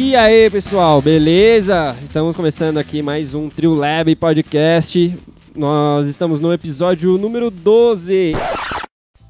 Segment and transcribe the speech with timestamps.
[0.00, 1.96] E aí, pessoal, beleza?
[2.04, 5.18] Estamos começando aqui mais um Trio Lab Podcast.
[5.56, 8.30] Nós estamos no episódio número 12.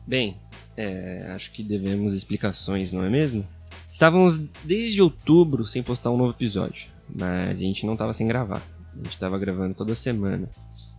[0.06, 0.36] Bem,
[0.76, 3.46] é, acho que devemos explicações, não é mesmo?
[3.90, 8.60] Estávamos desde outubro sem postar um novo episódio, mas a gente não estava sem gravar.
[8.92, 10.50] A gente estava gravando toda semana.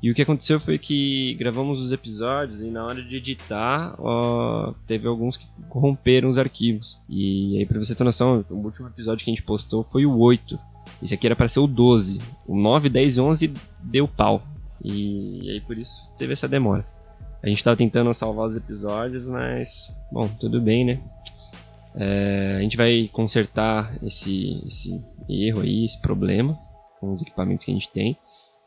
[0.01, 4.73] E o que aconteceu foi que gravamos os episódios e na hora de editar, ó,
[4.87, 7.01] teve alguns que corromperam os arquivos.
[7.09, 10.17] E aí, pra você ter noção, o último episódio que a gente postou foi o
[10.17, 10.57] 8.
[11.03, 12.21] Esse aqui era para ser o 12.
[12.47, 14.41] O 9, 10 e 11 deu pau.
[14.83, 16.85] E aí por isso teve essa demora.
[17.43, 19.93] A gente tava tentando salvar os episódios, mas.
[20.11, 21.01] Bom, tudo bem, né?
[21.95, 26.57] É, a gente vai consertar esse, esse erro aí, esse problema
[26.99, 28.17] com os equipamentos que a gente tem.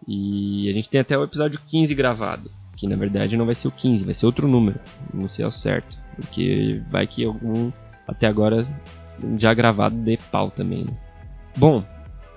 [0.06, 2.50] E a gente tem até o episódio 15 gravado.
[2.76, 4.80] Que na verdade não vai ser o 15, vai ser outro número.
[5.12, 5.98] Não sei ao certo.
[6.16, 7.70] Porque vai que algum
[8.06, 8.66] até agora
[9.38, 10.84] já gravado de pau também.
[10.84, 10.96] Né?
[11.56, 11.84] Bom,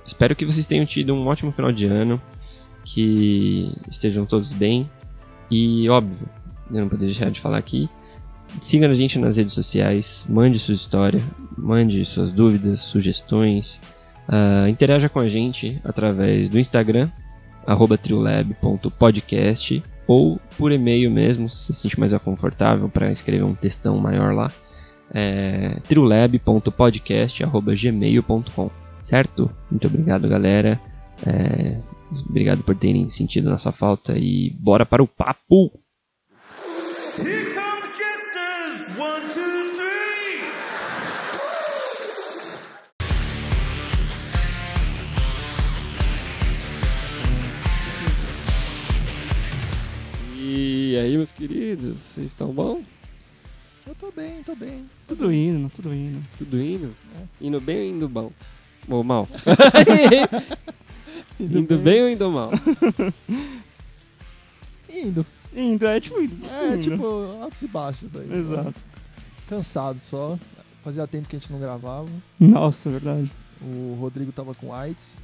[0.05, 2.21] espero que vocês tenham tido um ótimo final de ano.
[2.83, 4.89] Que estejam todos bem.
[5.49, 6.27] E óbvio,
[6.71, 7.89] eu não poderia deixar de falar aqui.
[8.61, 11.21] Siga a gente nas redes sociais, mande sua história,
[11.57, 13.81] mande suas dúvidas, sugestões.
[14.27, 17.11] Uh, interaja com a gente através do Instagram,
[17.65, 23.97] arroba triolab.podcast ou por e-mail mesmo, se se sente mais confortável para escrever um textão
[23.97, 24.51] maior lá,
[25.13, 29.51] é triolab.podcast.gmail.com Certo?
[29.69, 30.81] Muito obrigado, galera.
[31.25, 31.79] É,
[32.27, 35.84] obrigado por terem sentido nossa falta e bora para o papo!
[50.85, 52.83] E aí, meus queridos, vocês estão bom?
[53.87, 54.85] Eu tô bem, tô bem.
[55.07, 56.23] Tudo indo, tudo indo.
[56.37, 56.95] Tudo indo?
[57.41, 58.31] Indo bem ou indo bom?
[58.87, 59.27] Ou mal?
[61.39, 62.51] indo, bem ou indo mal?
[64.87, 65.25] Indo.
[65.55, 66.45] Indo, é tipo indo.
[66.51, 66.83] É, indo.
[66.83, 67.03] tipo,
[67.41, 68.31] altos e baixos aí.
[68.31, 68.75] Exato.
[69.49, 70.37] Cansado só.
[70.83, 72.07] Fazia tempo que a gente não gravava.
[72.39, 73.31] Nossa, verdade.
[73.59, 75.17] O Rodrigo tava com AIDS.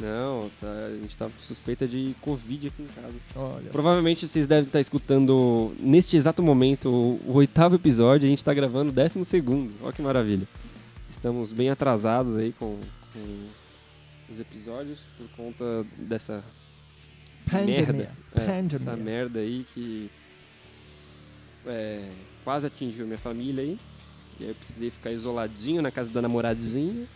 [0.00, 3.14] Não, tá, a gente tá suspeita de Covid aqui em casa.
[3.36, 3.70] Olha.
[3.70, 8.90] Provavelmente vocês devem estar escutando neste exato momento o, oitavo episódio, a gente tá gravando
[8.90, 9.72] o décimo segundo.
[9.82, 10.48] Olha que maravilha.
[11.10, 12.78] Estamos bem atrasados aí com,
[13.12, 13.48] com
[14.32, 16.44] os episódios por conta dessa
[17.50, 17.76] Pandemia.
[17.76, 18.16] merda.
[18.34, 18.76] É, Pandemia.
[18.76, 20.10] essa merda aí que
[21.66, 22.08] é,
[22.42, 23.78] quase atingiu minha família aí.
[24.40, 27.06] E aí eu precisei ficar isoladinho na casa da namoradinha.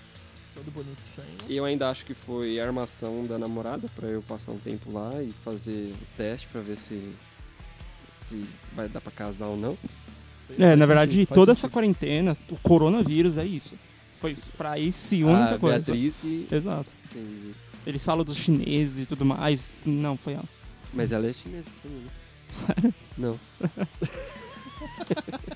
[0.58, 1.36] Todo bonitinho.
[1.48, 5.22] E eu ainda acho que foi armação da namorada pra eu passar um tempo lá
[5.22, 7.12] e fazer o teste pra ver se
[8.26, 9.78] se vai dar pra casar ou não.
[10.58, 11.72] É, na verdade, sentido, toda essa sentido.
[11.74, 13.74] quarentena, o coronavírus é isso.
[14.20, 15.92] Foi pra esse única a coisa.
[15.92, 16.92] Beatriz que Exato.
[17.10, 17.54] Entendi.
[17.86, 19.76] Eles falam dos chineses e tudo mais.
[19.86, 20.44] Não, foi ela.
[20.92, 21.98] Mas ela é chinesa também.
[22.00, 22.10] né?
[22.50, 22.94] Sério?
[23.16, 23.38] Não.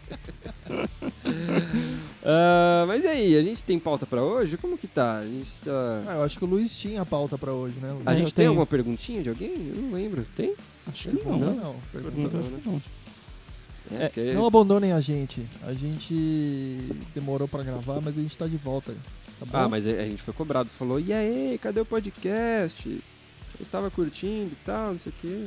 [2.24, 4.56] Ah, mas e aí, a gente tem pauta pra hoje?
[4.56, 5.18] Como que tá?
[5.18, 6.02] A gente tá.
[6.06, 7.92] Ah, eu acho que o Luiz tinha a pauta pra hoje, né?
[7.92, 8.06] Luiz?
[8.06, 8.48] A eu gente tem tenho.
[8.50, 9.52] alguma perguntinha de alguém?
[9.74, 10.24] Eu não lembro.
[10.36, 10.54] Tem?
[10.86, 11.38] Acho que não.
[11.38, 11.60] Não, né?
[11.62, 11.76] não.
[11.92, 12.82] Pergunta, acho que não.
[13.90, 15.44] É, É, porque- Não abandonem a gente.
[15.66, 16.14] A gente
[17.14, 18.92] demorou pra gravar, mas a gente tá de volta.
[19.40, 19.58] Tá bom?
[19.58, 20.68] Ah, mas a a gente foi cobrado.
[20.68, 22.88] Falou, e aí, cadê o podcast?
[23.58, 25.46] Eu tava curtindo e tal, não sei o quê.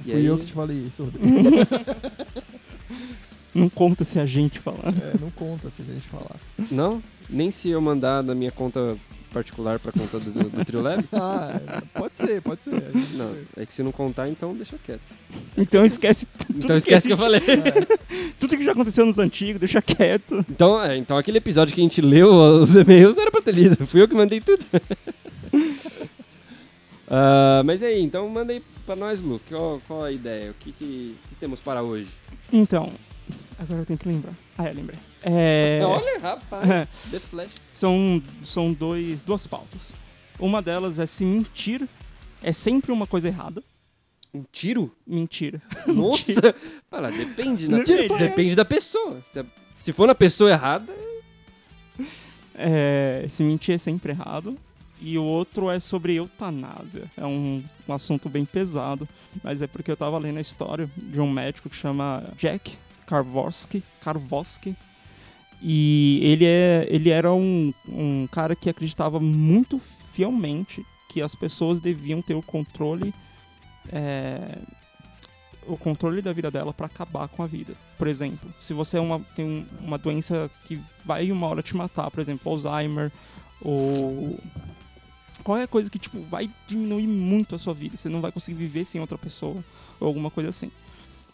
[0.00, 1.26] E Fui aí- eu que te falei isso, Rodrigo.
[3.54, 4.88] Não conta se a gente falar.
[4.88, 6.36] é, não conta se a gente falar.
[6.70, 7.02] Não?
[7.28, 8.96] Nem se eu mandar da minha conta
[9.32, 11.04] particular pra conta do, do, do Triolab?
[11.12, 12.72] Ah, é, pode ser, pode ser.
[13.14, 15.00] Não, é que se não contar, então deixa quieto.
[15.56, 17.40] Então esquece tudo Então esquece que eu falei.
[17.40, 20.44] É, Tudo que já aconteceu nos antigos, deixa quieto.
[20.50, 23.54] Então, é, então aquele episódio que a gente leu os e-mails não era pra ter
[23.54, 23.86] lido.
[23.86, 24.64] Fui eu que mandei tudo.
[27.14, 29.38] Ah, mas aí, então manda aí pra nós, Lu.
[29.48, 30.50] Qual, qual a ideia?
[30.50, 32.08] O que, que, que temos para hoje?
[32.50, 32.90] Então,
[33.62, 34.34] agora eu tenho que lembrar.
[34.58, 34.98] Ah, eu lembrei.
[35.22, 36.90] É, Olha, rapaz.
[37.10, 37.50] The Flash.
[37.72, 39.94] são são dois, duas pautas.
[40.38, 41.86] Uma delas é se mentir
[42.42, 43.62] é sempre uma coisa errada.
[44.34, 44.90] Um tiro?
[45.06, 45.60] Mentira.
[45.86, 46.54] Nossa!
[46.90, 47.82] Fala, depende, né?
[47.84, 48.18] Depende.
[48.18, 49.20] Depende da pessoa.
[49.32, 49.44] Se, a-
[49.80, 50.92] se for na pessoa errada,
[52.54, 54.56] É, se mentir é sempre errado.
[55.00, 57.04] E o outro é sobre eutanásia.
[57.16, 59.08] É um, um assunto bem pesado,
[59.42, 62.76] mas é porque eu tava lendo a história de um médico que chama Jack
[63.12, 63.82] Karvoski.
[64.00, 64.74] Karvoski.
[65.60, 71.78] E ele, é, ele era um, um cara que acreditava muito fielmente que as pessoas
[71.80, 73.12] deviam ter o controle
[73.92, 74.58] é,
[75.66, 77.74] o controle da vida dela para acabar com a vida.
[77.98, 81.76] Por exemplo, se você é uma, tem um- uma doença que vai uma hora te
[81.76, 83.12] matar, por exemplo, Alzheimer
[83.60, 84.38] ou
[85.44, 88.84] qualquer coisa que tipo vai diminuir muito a sua vida, você não vai conseguir viver
[88.84, 89.62] sem outra pessoa
[90.00, 90.70] ou alguma coisa assim.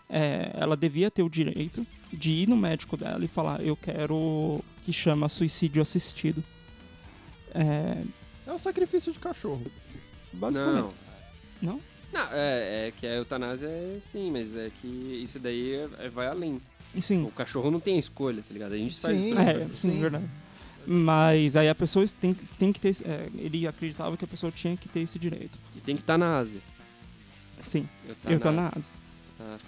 [0.08, 4.64] É, ela devia ter o direito de ir no médico dela e falar eu quero
[4.84, 6.43] que chama suicídio assistido.
[7.55, 8.02] É,
[8.46, 9.64] É um sacrifício de cachorro.
[10.32, 10.94] basicamente.
[11.60, 11.72] Não.
[11.75, 11.81] Não?
[12.10, 14.87] Não, é, é que a eutanásia é sim, mas é que
[15.22, 16.58] isso daí é- é- vai além.
[17.02, 17.25] Sim.
[17.25, 18.72] O cachorro não tem escolha, tá ligado?
[18.72, 19.28] A gente faz Sim.
[19.28, 19.50] escolha.
[19.50, 20.00] É, sim, Sim.
[20.00, 20.25] verdade.
[20.87, 22.96] Mas aí a pessoa tem, tem que ter.
[23.05, 25.58] é, ele acreditava que a pessoa tinha que ter esse direito.
[25.76, 26.62] E tem que estar na Ásia.
[27.60, 28.32] Sim, Eutanásia.
[28.34, 28.94] eutanásia.
[29.37, 29.58] Tá.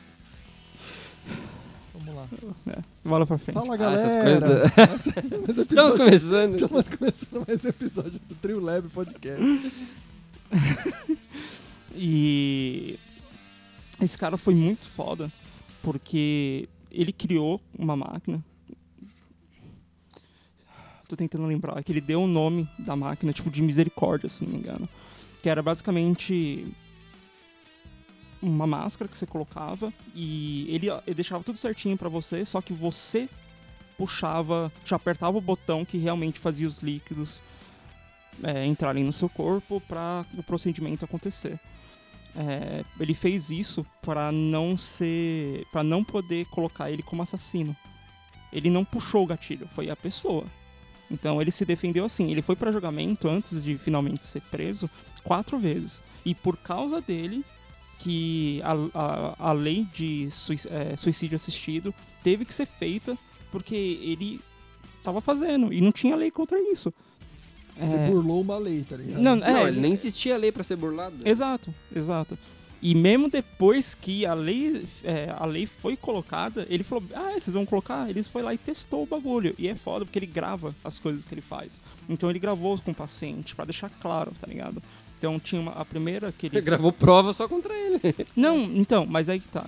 [1.94, 2.26] Vamos lá.
[2.68, 3.54] É, bola pra frente.
[3.54, 4.00] Fala, Ah, galera.
[4.02, 6.54] essas coisas Mais Estamos começando.
[6.54, 9.72] Estamos começando mais um episódio do Trio Lab Podcast.
[11.92, 12.96] E
[14.00, 15.30] esse cara foi muito foda
[15.82, 18.42] porque ele criou uma máquina.
[21.08, 24.52] Tô tentando lembrar que ele deu o nome da máquina, tipo de misericórdia, se não
[24.52, 24.88] me engano.
[25.42, 26.64] Que era basicamente
[28.42, 32.72] uma máscara que você colocava e ele, ele deixava tudo certinho pra você, só que
[32.72, 33.28] você
[33.96, 37.42] puxava, te apertava o botão que realmente fazia os líquidos
[38.42, 41.58] é, entrarem no seu corpo para o procedimento acontecer.
[42.34, 47.76] É, ele fez isso para não ser, para não poder colocar ele como assassino.
[48.52, 50.44] Ele não puxou o gatilho, foi a pessoa.
[51.10, 52.30] Então ele se defendeu assim.
[52.30, 54.88] Ele foi para julgamento antes de finalmente ser preso
[55.24, 57.44] quatro vezes e por causa dele
[58.02, 63.16] que a, a, a lei de sui- é, suicídio assistido teve que ser feita
[63.50, 64.40] porque ele
[64.98, 66.92] estava fazendo e não tinha lei contra isso.
[67.76, 69.22] Ele É, burlou uma lei, tá ligado?
[69.22, 71.16] não, Não, é, ele nem existia a lei pra ser burlado.
[71.26, 72.38] Exato, exato.
[72.82, 77.52] E mesmo depois que a lei, é, a lei foi colocada, ele falou: Ah, vocês
[77.52, 78.08] vão colocar?
[78.08, 79.54] Ele foi lá e testou o bagulho.
[79.58, 81.80] E é foda porque ele grava as coisas que ele faz.
[82.08, 84.82] Então ele gravou com o paciente pra deixar claro, tá ligado?
[85.20, 86.56] Então tinha uma, a primeira que ele.
[86.56, 88.00] Ele gravou prova só contra ele.
[88.34, 89.66] Não, então, mas aí que tá.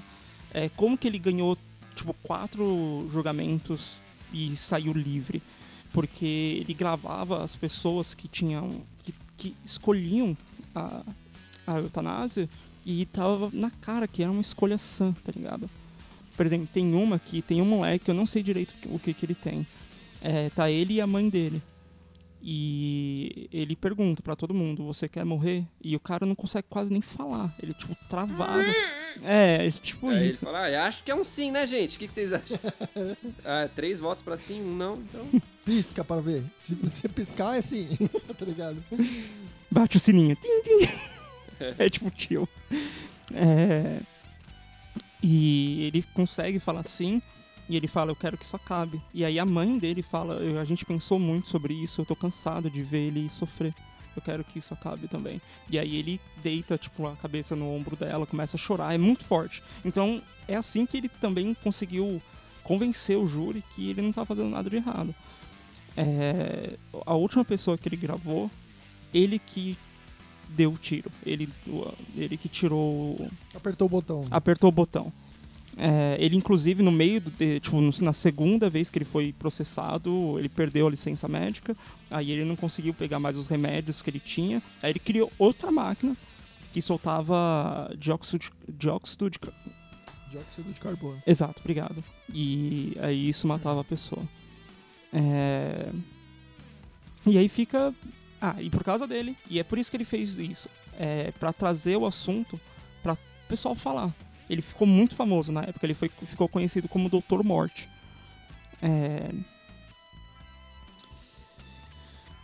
[0.51, 1.59] É, como que ele ganhou,
[1.95, 4.03] tipo, quatro julgamentos
[4.33, 5.43] e saiu livre?
[5.93, 8.81] Porque ele gravava as pessoas que tinham.
[9.05, 10.35] que, que escolhiam
[10.75, 11.03] a,
[11.67, 12.49] a eutanásia
[12.87, 15.69] e tava na cara que era uma escolha sã, tá ligado?
[16.35, 19.27] Por exemplo, tem uma que tem um moleque, eu não sei direito o que, que
[19.27, 19.67] ele tem.
[20.23, 21.63] É, tá ele e a mãe dele.
[22.45, 25.65] E ele pergunta pra todo mundo: Você quer morrer?
[25.83, 27.55] E o cara não consegue quase nem falar.
[27.63, 28.65] Ele, tipo, travado.
[29.23, 30.45] É, tipo Aí ele isso.
[30.45, 31.97] fala, ah, acho que é um sim, né, gente?
[31.97, 32.59] O que, que vocês acham?
[33.45, 35.25] ah, três votos pra sim, um não, então...
[35.65, 36.43] Pisca pra ver.
[36.59, 37.91] Se você piscar, é sim.
[38.37, 38.83] tá ligado?
[39.71, 40.37] Bate o sininho.
[41.79, 42.49] É tipo tio.
[43.35, 44.01] É,
[45.23, 47.23] E ele consegue falar sim.
[47.73, 49.01] E ele fala, eu quero que isso acabe.
[49.15, 52.15] E aí a mãe dele fala, "Eu- a gente pensou muito sobre isso, eu tô
[52.15, 53.75] cansado de ver ele sofrer.
[54.15, 55.41] Eu quero que isso acabe também.
[55.71, 59.25] E aí ele deita, tipo, a cabeça no ombro dela, começa a chorar, é muito
[59.25, 59.63] forte.
[59.83, 62.21] Então é assim que ele também conseguiu
[62.63, 65.15] convencer o júri que ele não tá fazendo nada de errado.
[65.97, 66.77] É,
[67.07, 68.51] a última pessoa que ele gravou,
[69.15, 69.79] ele que
[70.51, 71.11] deu o tiro.
[71.25, 71.49] Ele,
[72.15, 73.31] ele que tirou.
[73.55, 74.27] Apertou o botão.
[74.31, 75.11] apertou o botão.
[75.77, 80.39] É, ele, inclusive, no meio, do, de- tipo, na segunda vez que ele foi processado,
[80.39, 81.75] ele perdeu a licença médica,
[82.11, 85.71] aí ele não conseguiu pegar mais os remédios que ele tinha, aí ele criou outra
[85.71, 86.15] máquina
[86.73, 89.39] que soltava dióxido de, dióxido de
[90.31, 91.23] Dióxido de carbono.
[91.27, 92.03] Exato, obrigado.
[92.33, 94.23] E aí isso matava a pessoa.
[95.13, 95.91] É,
[97.27, 97.95] E aí fica.
[98.41, 101.53] Ah, e por causa dele, e é por isso que ele fez isso, é para
[101.53, 102.59] trazer o assunto
[103.03, 104.13] para o pessoal falar.
[104.53, 107.89] Ele ficou muito famoso na época, ele foi, ficou conhecido como Doutor Morte.
[108.83, 109.31] É,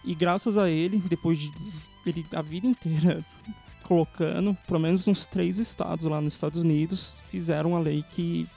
[0.05, 1.51] E graças a ele, depois de
[2.07, 3.23] ele a vida inteira
[3.85, 8.49] colocando, pelo menos uns três estados lá nos Estados Unidos fizeram a lei que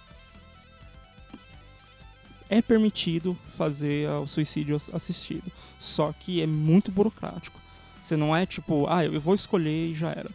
[2.50, 5.51] é permitido fazer o suicídio ass- assistido.
[5.79, 7.60] Só que é muito burocrático.
[8.03, 10.29] Você não é tipo, ah, eu vou escolher e já era.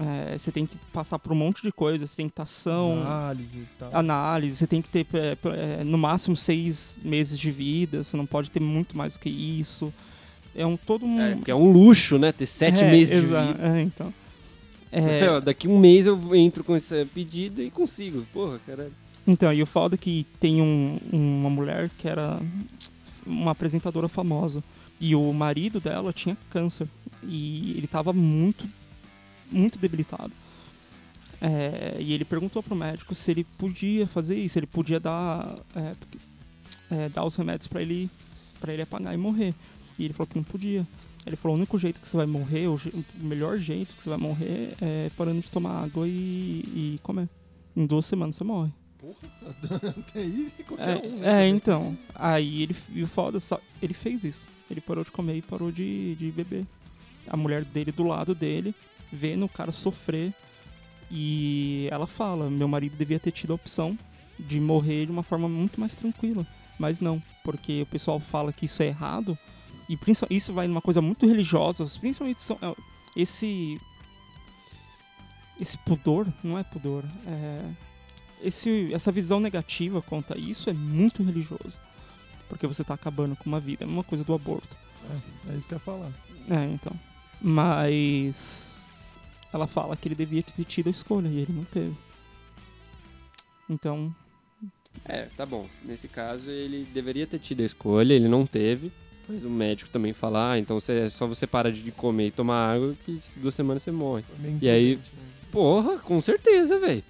[0.00, 3.02] É, você tem que passar por um monte de coisas, você tem que ter ação,
[3.02, 3.90] Análises tal.
[3.94, 5.36] análise, você tem que ter é,
[5.80, 9.28] é, no máximo seis meses de vida, você não pode ter muito mais do que
[9.28, 9.92] isso.
[10.54, 11.20] É um todo um.
[11.20, 12.32] É, porque é um luxo, né?
[12.32, 13.56] Ter sete É, meses de vida.
[13.60, 14.12] É, então.
[14.90, 18.26] É, Daqui um mês eu entro com esse pedido e consigo.
[18.32, 18.92] Porra, caralho.
[19.26, 22.40] Então, e o foda é que tem um- uma mulher que era
[23.26, 24.64] uma apresentadora famosa.
[24.98, 26.88] E o marido dela tinha câncer.
[27.22, 28.66] E ele tava muito,
[29.50, 30.32] muito debilitado.
[31.40, 35.94] É, e ele perguntou pro médico se ele podia fazer isso, ele podia dar, é,
[36.90, 38.10] é, dar os remédios para ele,
[38.60, 39.54] pra ele apagar e morrer.
[39.98, 40.86] E ele falou que não podia.
[41.26, 44.08] Ele falou, o único jeito que você vai morrer, o, o melhor jeito que você
[44.08, 47.28] vai morrer é parando de tomar água e, e comer.
[47.76, 48.70] Em duas semanas você morre.
[49.64, 51.44] Até aí, qualquer É, um, né?
[51.44, 51.96] é, então.
[52.14, 53.38] Aí ele, e o foda,
[53.80, 54.48] ele fez isso.
[54.70, 56.64] Ele parou de comer e parou de, de beber.
[57.28, 58.74] A mulher dele do lado dele,
[59.12, 60.32] vendo o cara sofrer.
[61.10, 63.98] E ela fala: meu marido devia ter tido a opção
[64.38, 66.46] de morrer de uma forma muito mais tranquila.
[66.78, 69.38] Mas não, porque o pessoal fala que isso é errado.
[69.88, 69.98] E
[70.30, 72.74] isso vai numa coisa muito religiosa, principalmente são, é,
[73.16, 73.80] esse.
[75.60, 77.70] Esse pudor, não é pudor, é
[78.42, 81.78] esse, essa visão negativa quanto a isso é muito religioso.
[82.48, 83.84] Porque você tá acabando com uma vida.
[83.84, 84.76] É uma coisa do aborto.
[85.48, 86.10] É isso que eu ia falar.
[86.48, 86.92] É, então.
[87.40, 88.79] Mas.
[89.52, 91.94] Ela fala que ele devia ter tido a escolha e ele não teve.
[93.68, 94.14] Então.
[95.04, 95.66] É, tá bom.
[95.84, 98.92] Nesse caso, ele deveria ter tido a escolha, ele não teve.
[99.28, 102.30] Mas o médico também fala, ah, então você, é só você para de comer e
[102.32, 104.24] tomar água que duas semanas você morre.
[104.40, 105.02] Meio E aí- né?
[105.52, 107.02] Porra, com certeza, velho.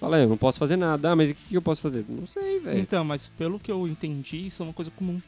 [0.00, 1.12] Fala, eu não posso fazer nada.
[1.12, 2.04] Ah, mas o que, que eu posso fazer?
[2.08, 2.78] Não sei, velho.
[2.80, 5.20] Então, mas pelo que eu entendi, isso é uma coisa comum.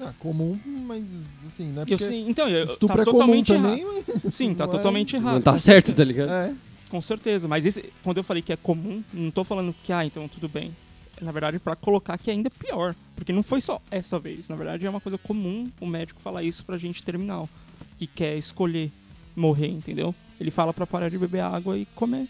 [0.00, 1.04] Ah, comum, mas
[1.46, 3.86] assim, não é Eu, porque sim, então, eu, estupro tá é comum totalmente também,
[4.22, 4.34] mas...
[4.34, 5.34] Sim, tá Não é- totalmente errado.
[5.34, 6.30] Não tá certo, tá ligado?
[6.30, 6.54] É,
[6.90, 10.04] Com certeza, mas esse, quando eu falei que é comum, não tô falando que, ah,
[10.04, 10.74] então tudo bem.
[11.20, 12.94] Na verdade, pra colocar que é ainda pior.
[13.14, 14.50] Porque não foi só essa vez.
[14.50, 17.48] Na verdade, é uma coisa comum o médico falar isso pra gente terminal.
[17.96, 18.92] Que quer escolher
[19.34, 20.14] morrer, entendeu?
[20.38, 22.28] Ele fala pra parar de beber água e comer.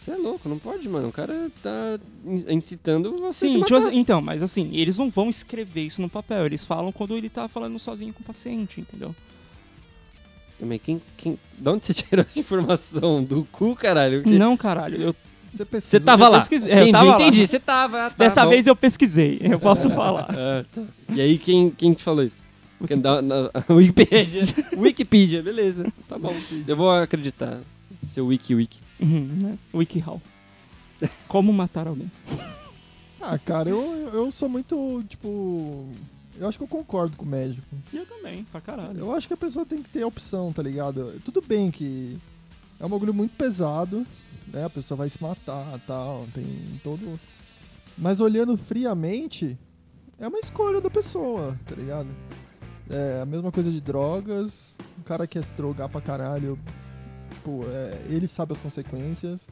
[0.00, 1.08] Você é louco, não pode, mano.
[1.08, 5.28] O cara tá in- incitando você Sim, tipo assim, então, mas assim, eles não vão
[5.28, 6.46] escrever isso no papel.
[6.46, 9.14] Eles falam quando ele tá falando sozinho com o paciente, entendeu?
[10.62, 11.38] Mas quem, quem...
[11.58, 13.22] De onde você tirou essa informação?
[13.22, 14.22] Do cu, caralho?
[14.22, 15.00] Que- Não, caralho.
[15.00, 15.16] Eu,
[15.52, 16.00] você pesquisou.
[16.00, 16.38] Você tava Eu lá.
[16.38, 17.14] pesquisei, é, eu entendi, tava lá.
[17.22, 17.46] entendi.
[17.46, 17.98] Você tava.
[18.10, 18.50] tá dessa bom.
[18.50, 20.28] vez eu pesquisei, eu posso falar.
[20.30, 20.82] Ah, tá.
[21.14, 22.36] E aí, quem, quem te falou isso?
[22.86, 24.44] Quem dá, na, Wikipedia.
[24.76, 25.92] Wikipedia, beleza.
[26.08, 26.34] Tá bom.
[26.66, 27.60] Eu vou acreditar.
[28.06, 28.78] Seu Wiki Wiki.
[29.00, 29.58] Uhum, né?
[29.72, 30.20] WikiHow.
[31.28, 32.10] Como matar alguém.
[33.22, 33.78] Ah, cara, eu,
[34.14, 35.86] eu sou muito, tipo...
[36.38, 37.66] Eu acho que eu concordo com o médico.
[37.92, 38.98] Eu também, pra caralho.
[38.98, 41.20] Eu acho que a pessoa tem que ter a opção, tá ligado?
[41.22, 42.16] Tudo bem que
[42.80, 44.06] é um bagulho muito pesado,
[44.48, 44.64] né?
[44.64, 47.20] A pessoa vai se matar tal, tem todo.
[47.96, 49.58] Mas olhando friamente,
[50.18, 52.08] é uma escolha da pessoa, tá ligado?
[52.88, 56.58] É a mesma coisa de drogas, o cara quer se drogar pra caralho,
[57.30, 59.48] tipo, é, ele sabe as consequências.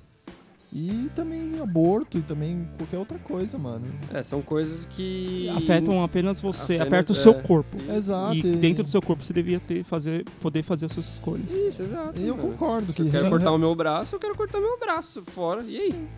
[0.70, 3.86] E também aborto e também qualquer outra coisa, mano.
[4.12, 5.48] É, são coisas que.
[5.56, 7.18] Afetam apenas você, Apenas, aperta o é.
[7.18, 7.78] seu corpo.
[7.90, 8.36] Exato.
[8.36, 11.50] E dentro do seu corpo você devia ter, fazer, poder fazer as suas escolhas.
[11.54, 12.20] Isso, exato.
[12.20, 12.50] E eu mano.
[12.50, 15.62] concordo Se que eu quero cortar o meu braço, eu quero cortar meu braço fora.
[15.62, 16.08] E aí?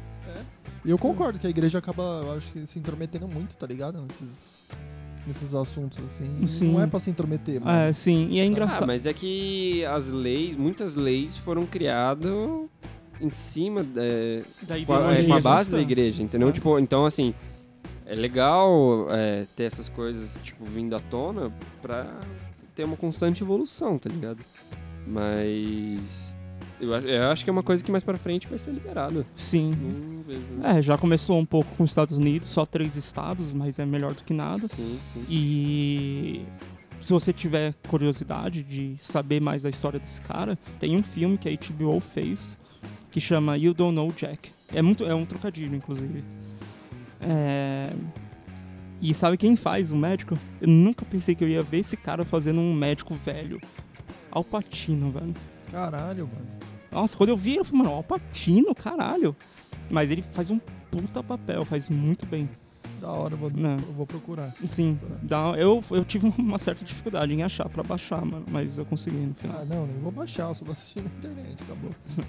[0.85, 4.01] E eu concordo que a igreja acaba, eu acho que se intrometendo muito, tá ligado?
[4.01, 4.61] Nesses,
[5.27, 6.47] nesses assuntos, assim.
[6.47, 6.73] Sim.
[6.73, 7.79] Não é pra se intrometer, mano.
[7.79, 8.87] É, sim, e é Ah, engraçado.
[8.87, 12.33] mas é que as leis, muitas leis foram criadas
[13.21, 15.77] em cima é, da com, a, é, ideologia com a base cristã.
[15.77, 16.49] da igreja, entendeu?
[16.49, 16.53] É.
[16.53, 17.35] Tipo, então assim,
[18.07, 22.19] é legal é, ter essas coisas, tipo, vindo à tona pra
[22.75, 24.39] ter uma constante evolução, tá ligado?
[25.07, 26.37] Mas
[26.81, 29.27] eu, acho- eu acho que é uma coisa que mais pra frente vai ser liberada.
[29.37, 29.71] Sim.
[29.73, 30.41] Não vejo.
[30.65, 34.15] É, já começou um pouco com os Estados Unidos, só três estados, mas é melhor
[34.15, 34.67] do que nada.
[34.69, 35.25] Sim, sim.
[35.29, 36.43] E
[37.01, 41.49] se você tiver curiosidade de saber mais da história desse cara, tem um filme que
[41.49, 42.59] a HBO fez
[43.11, 44.51] que chama You Don't Know Jack.
[44.73, 46.23] É muito, é um trocadilho, inclusive.
[47.21, 47.91] É,
[49.03, 50.39] E sabe quem faz o médico?
[50.61, 53.59] Eu nunca pensei que eu ia ver esse cara fazendo um médico velho.
[54.31, 55.35] Al Pacino, velho.
[55.73, 56.47] Caralho, mano.
[56.91, 59.35] Nossa, quando eu vi, eu falei, mano, Al Pacino, caralho.
[59.91, 60.59] Mas ele faz um
[60.91, 62.49] puta papel, faz muito bem.
[63.01, 63.73] Da hora, eu vou, Não.
[63.77, 64.53] eu vou procurar.
[64.67, 68.85] Sim, dá, eu, eu tive uma certa dificuldade em achar pra baixar, mano, mas eu
[68.85, 69.59] consegui no final.
[69.61, 71.91] Ah, não, nem vou baixar, eu só vou assistir na internet, acabou.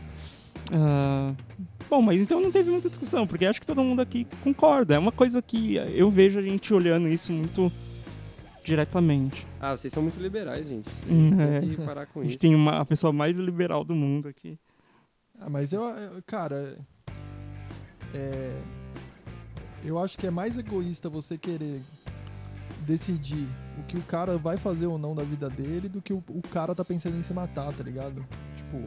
[0.74, 1.34] Ah,
[1.90, 4.94] bom, mas então não teve muita discussão, porque acho que todo mundo aqui concorda.
[4.96, 7.70] É uma coisa que eu vejo a gente olhando isso muito
[8.64, 9.46] diretamente.
[9.60, 10.90] Ah, vocês são muito liberais, gente.
[10.90, 11.62] Vocês Hum, têm é.
[11.62, 12.40] que parar com A gente isso.
[12.40, 14.58] tem uma, a pessoa mais liberal do mundo aqui.
[15.40, 15.82] Ah, mas eu,
[16.28, 16.78] cara,
[18.14, 18.62] é,
[19.84, 21.82] eu acho que é mais egoísta você querer
[22.86, 23.48] decidir
[23.80, 26.42] o que o cara vai fazer ou não da vida dele do que o, o
[26.42, 28.26] cara tá pensando em se matar, tá ligado?
[28.56, 28.78] Tipo,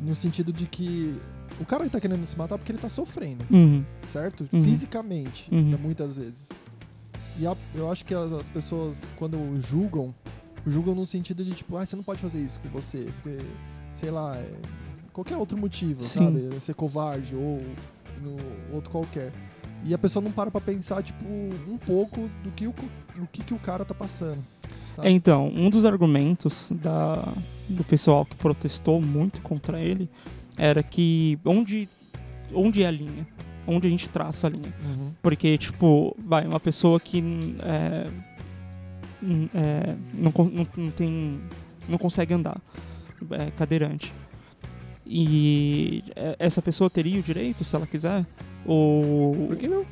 [0.00, 1.18] no sentido de que
[1.60, 3.84] o cara tá querendo se matar porque ele tá sofrendo, Uhum.
[4.06, 4.48] certo?
[4.52, 4.62] Uhum.
[4.62, 5.76] Fisicamente, Uhum.
[5.78, 6.48] muitas vezes.
[7.38, 10.14] E a- eu acho que as, as pessoas, quando julgam,
[10.66, 13.38] julgam no sentido de tipo, ah, você não pode fazer isso com você, porque,
[13.94, 14.50] sei lá, é,
[15.12, 16.24] qualquer outro motivo, Sim.
[16.24, 16.60] sabe?
[16.60, 17.62] Ser covarde ou
[18.22, 18.36] no
[18.74, 19.32] outro qualquer.
[19.84, 22.74] E a pessoa não para pra pensar, tipo, um pouco do que o,
[23.16, 24.42] do que, que o cara tá passando.
[24.96, 25.06] sabe?
[25.06, 27.32] É, então, um dos argumentos da,
[27.68, 30.08] do pessoal que protestou muito contra ele
[30.56, 31.88] era que onde,
[32.52, 33.24] onde é a linha?
[33.70, 34.72] Onde a gente traça a linha?
[34.82, 35.12] Uhum.
[35.22, 37.22] Porque, tipo, vai, uma pessoa que
[37.62, 38.10] é,
[39.54, 41.38] é, não, não, não tem.
[41.88, 42.56] não consegue andar,
[43.30, 44.12] é cadeirante.
[45.06, 48.24] E é, essa pessoa teria o direito, se ela quiser?
[48.64, 49.48] Ou.
[49.48, 49.84] Por que não?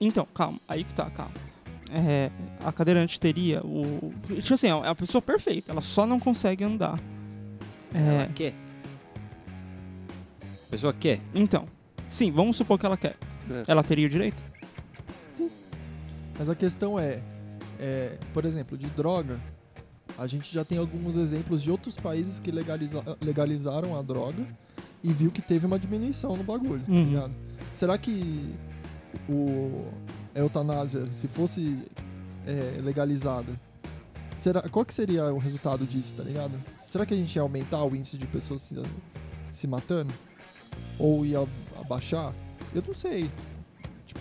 [0.00, 1.32] Então, calma, aí que tá, calma.
[1.90, 2.30] É,
[2.64, 4.12] a cadeirante teria o.
[4.40, 6.98] Tipo assim, é a pessoa perfeita, ela só não consegue andar.
[7.94, 8.54] Ela É, quer.
[10.66, 11.20] A pessoa quer.
[11.34, 11.66] então,
[12.08, 13.16] sim, vamos supor que ela quer.
[13.50, 13.64] É.
[13.68, 14.44] Ela teria o direito?
[16.38, 17.20] Mas a questão é,
[17.78, 19.40] é, por exemplo, de droga,
[20.18, 24.46] a gente já tem alguns exemplos de outros países que legaliza- legalizaram a droga
[25.02, 27.04] e viu que teve uma diminuição no bagulho, tá Uhum.
[27.06, 27.34] ligado?
[27.74, 28.54] Será que
[29.28, 29.86] o
[30.34, 31.78] a eutanásia, se fosse
[32.46, 33.58] é, legalizada,
[34.36, 36.52] será, qual que seria o resultado disso, tá ligado?
[36.84, 38.76] Será que a gente ia aumentar o índice de pessoas se,
[39.50, 40.12] se matando?
[40.98, 41.46] Ou ia
[41.86, 42.32] abaixar?
[42.74, 43.30] Eu não sei.
[44.06, 44.20] Tipo,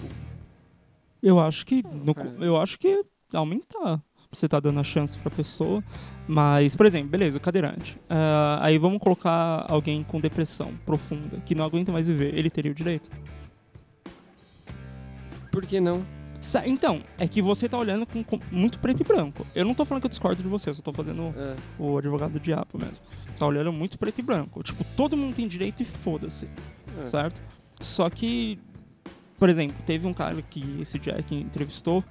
[1.21, 1.83] Eu acho que.
[1.83, 2.47] no co- É.
[2.47, 3.03] eu acho que
[3.33, 4.01] aumentar.
[4.31, 5.83] Você tá dando a chance pra pessoa.
[6.27, 7.97] Mas, por exemplo, beleza, o cadeirante.
[8.09, 12.33] Ah, aí vamos colocar alguém com depressão profunda, que não aguenta mais viver.
[12.37, 13.09] Ele teria o direito?
[15.51, 16.05] Por que não?
[16.65, 19.47] Então, é que você tá olhando com, com muito preto e branco.
[19.55, 21.55] Eu não tô falando que eu discordo de você, eu só tô fazendo É.
[21.79, 23.03] o advogado do diabo mesmo.
[23.37, 24.61] Tá olhando muito preto e branco.
[24.61, 26.47] Tipo, todo mundo tem direito e foda-se.
[26.99, 27.03] É.
[27.05, 27.41] certo?
[27.79, 28.59] Só que,
[29.37, 32.03] por exemplo, teve um cara que esse Jack entrevistou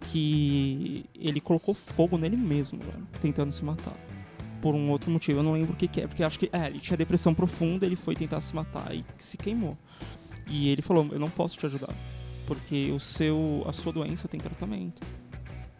[0.00, 2.80] que ele colocou fogo nele mesmo,
[3.20, 3.96] tentando se matar.
[4.60, 6.66] Por um outro motivo, eu não lembro o que, que é, porque acho que é,
[6.66, 9.76] ele tinha depressão profunda, ele foi tentar se matar e se queimou.
[10.46, 11.94] E ele falou: "Eu não posso te ajudar,
[12.46, 15.02] porque o seu a sua doença tem tratamento.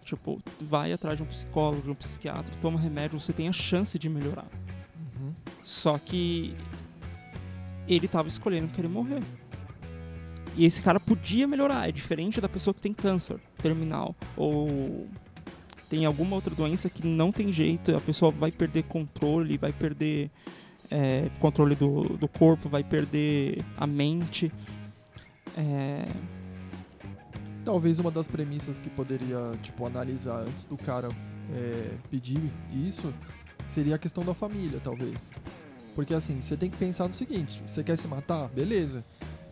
[0.05, 3.99] Tipo, vai atrás de um psicólogo, de um psiquiatra, toma remédio, você tem a chance
[3.99, 4.47] de melhorar.
[4.95, 5.35] uhum.
[5.65, 6.55] Só que
[7.95, 9.23] ele tava escolhendo querer morrer.
[10.57, 15.07] E esse cara podia melhorar, é diferente da pessoa que tem câncer terminal ou
[15.89, 20.31] tem alguma outra doença que não tem jeito, a pessoa vai perder controle, vai perder
[20.91, 24.51] é, controle do, do corpo, vai perder a mente.
[25.57, 26.07] É,
[27.67, 31.09] Talvez uma das premissas que poderia, tipo, analisar antes do cara
[31.53, 32.41] é, pedir
[32.73, 33.13] isso
[33.67, 35.33] seria a questão da família, talvez.
[35.97, 38.49] Porque assim, você tem que pensar no seguinte, você quer se matar?
[38.51, 39.03] Beleza.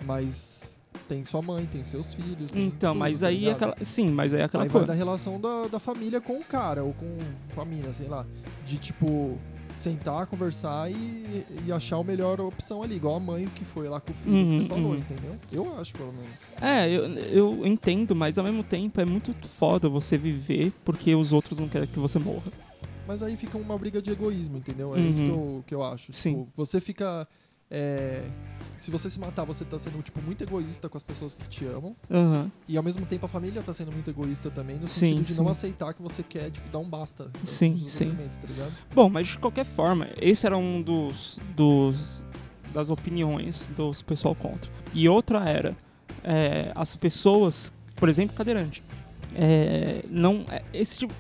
[0.05, 0.79] Mas
[1.09, 2.53] tem sua mãe, tem seus filhos.
[2.53, 3.77] tem então, tudo, mas tá aí é aquela.
[3.83, 4.87] Sim, mas aí é aquela Aí coisa.
[4.87, 7.19] da relação da, da família com o cara, ou com,
[7.55, 8.27] com a mina, sei lá.
[8.67, 9.39] De tipo,
[9.77, 12.97] sentar, conversar e, e achar a melhor opção ali.
[12.97, 14.99] Igual a mãe que foi lá com o filho que Uhum, você falou, uhum.
[14.99, 15.37] entendeu?
[15.51, 16.31] Eu acho, pelo menos.
[16.61, 21.33] É, eu, eu entendo, mas ao mesmo tempo é muito foda você viver porque os
[21.33, 22.53] outros não querem que você morra.
[23.07, 24.97] Mas aí fica uma briga de egoísmo, entendeu?
[24.97, 25.57] É isso que Uhum.
[25.57, 26.13] eu, que eu acho.
[26.13, 26.45] Sim.
[26.45, 27.27] Tipo, você fica.
[27.71, 28.23] é,
[28.77, 31.65] se você se matar, você tá sendo, tipo, muito egoísta com as pessoas que te
[31.65, 31.95] amam.
[32.11, 32.51] Aham.
[32.69, 35.33] E ao mesmo tempo a família tá sendo muito egoísta também, no Sim, sentido de
[35.33, 35.41] sim.
[35.41, 37.25] não aceitar que você quer, tipo, dar um basta.
[37.41, 38.15] no Sim, sim.
[38.15, 38.73] Tá ligado?
[38.95, 42.27] Bom, mas de qualquer forma, esse era um dos, dos
[42.73, 44.71] das opiniões dos pessoal contra.
[44.93, 45.77] E outra era
[46.23, 48.83] é, as pessoas, por exemplo, cadeirante.
[49.37, 51.15] É, não, é, esse tipo,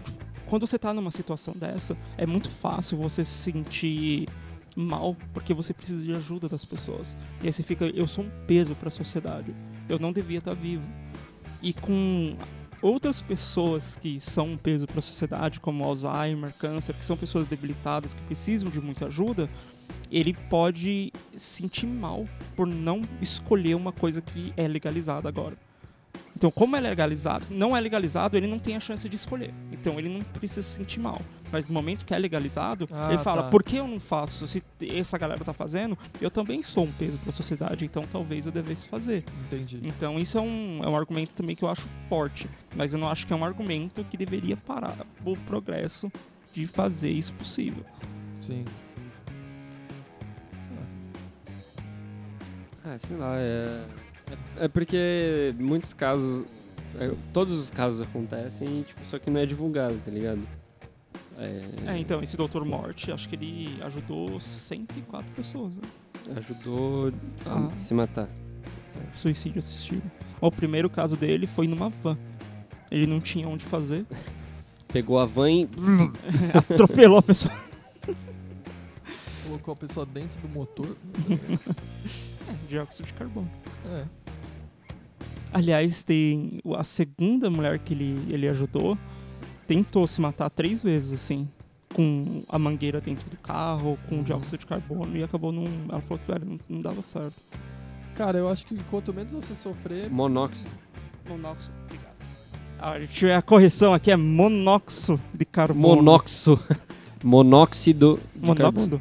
[0.54, 4.28] quando você tá numa situação dessa, é muito fácil você se sentir
[4.76, 7.16] mal porque você precisa de ajuda das pessoas.
[7.42, 9.52] E aí você fica, eu sou um peso para a sociedade.
[9.88, 10.86] Eu não devia estar vivo.
[11.60, 12.36] E com
[12.80, 17.48] outras pessoas que são um peso para a sociedade, como Alzheimer, câncer, que são pessoas
[17.48, 19.50] debilitadas que precisam de muita ajuda,
[20.08, 25.58] ele pode sentir mal por não escolher uma coisa que é legalizada agora.
[26.44, 29.54] Então, como é legalizado, não é legalizado, ele não tem a chance de escolher.
[29.72, 31.18] Então, ele não precisa se sentir mal.
[31.50, 33.48] Mas no momento que é legalizado, Ah, ele fala: tá.
[33.48, 34.46] por que eu não faço?
[34.46, 38.44] Se essa galera tá fazendo, eu também sou um peso para a sociedade, então talvez
[38.44, 39.24] eu devesse fazer.
[39.46, 39.80] Entendi.
[39.84, 43.08] Então isso é um, é um argumento também que eu acho forte, mas eu não
[43.08, 46.12] acho que é um argumento que deveria parar o progresso
[46.52, 47.86] de fazer isso possível.
[48.42, 48.66] Sim.
[52.84, 54.03] Ah, sei lá, é.
[54.58, 56.44] É, porque muitos casos.
[56.98, 60.40] é, todos os casos acontecem, tipo, só que não é divulgado, tá ligado?
[61.38, 62.64] É, É, então, esse Dr.
[62.64, 65.82] Morte, acho que ele ajudou 104 pessoas, né?
[66.36, 67.12] Ajudou
[67.46, 67.70] a Ah.
[67.78, 68.28] se matar.
[69.14, 70.02] Suicídio assistido.
[70.40, 72.16] O primeiro caso dele foi numa van.
[72.90, 74.06] Ele não tinha onde fazer.
[74.88, 75.68] Pegou a van e.
[76.56, 77.52] Atropelou a pessoa.
[79.44, 80.96] Colocou a pessoa dentro do motor.
[82.48, 83.50] É, dióxido de carbono.
[83.86, 84.04] é.
[85.52, 88.98] Aliás, tem a segunda mulher que ele, ele ajudou.
[89.68, 91.48] tentou se matar três vezes, assim.
[91.94, 94.22] Com a mangueira dentro do carro, com Uhum.
[94.24, 95.64] dióxido de carbono, e acabou não.
[95.88, 97.34] Ela falou que velho, não, não dava certo.
[98.16, 100.68] Cara, eu acho que quanto menos você sofrer, Monóxido.
[101.28, 102.14] Monóxido, obrigado.
[102.80, 105.96] Ah, a, gente- a correção aqui é monóxido de carbono.
[106.02, 106.60] Monóxido.
[107.22, 109.00] Monóxido de carbono.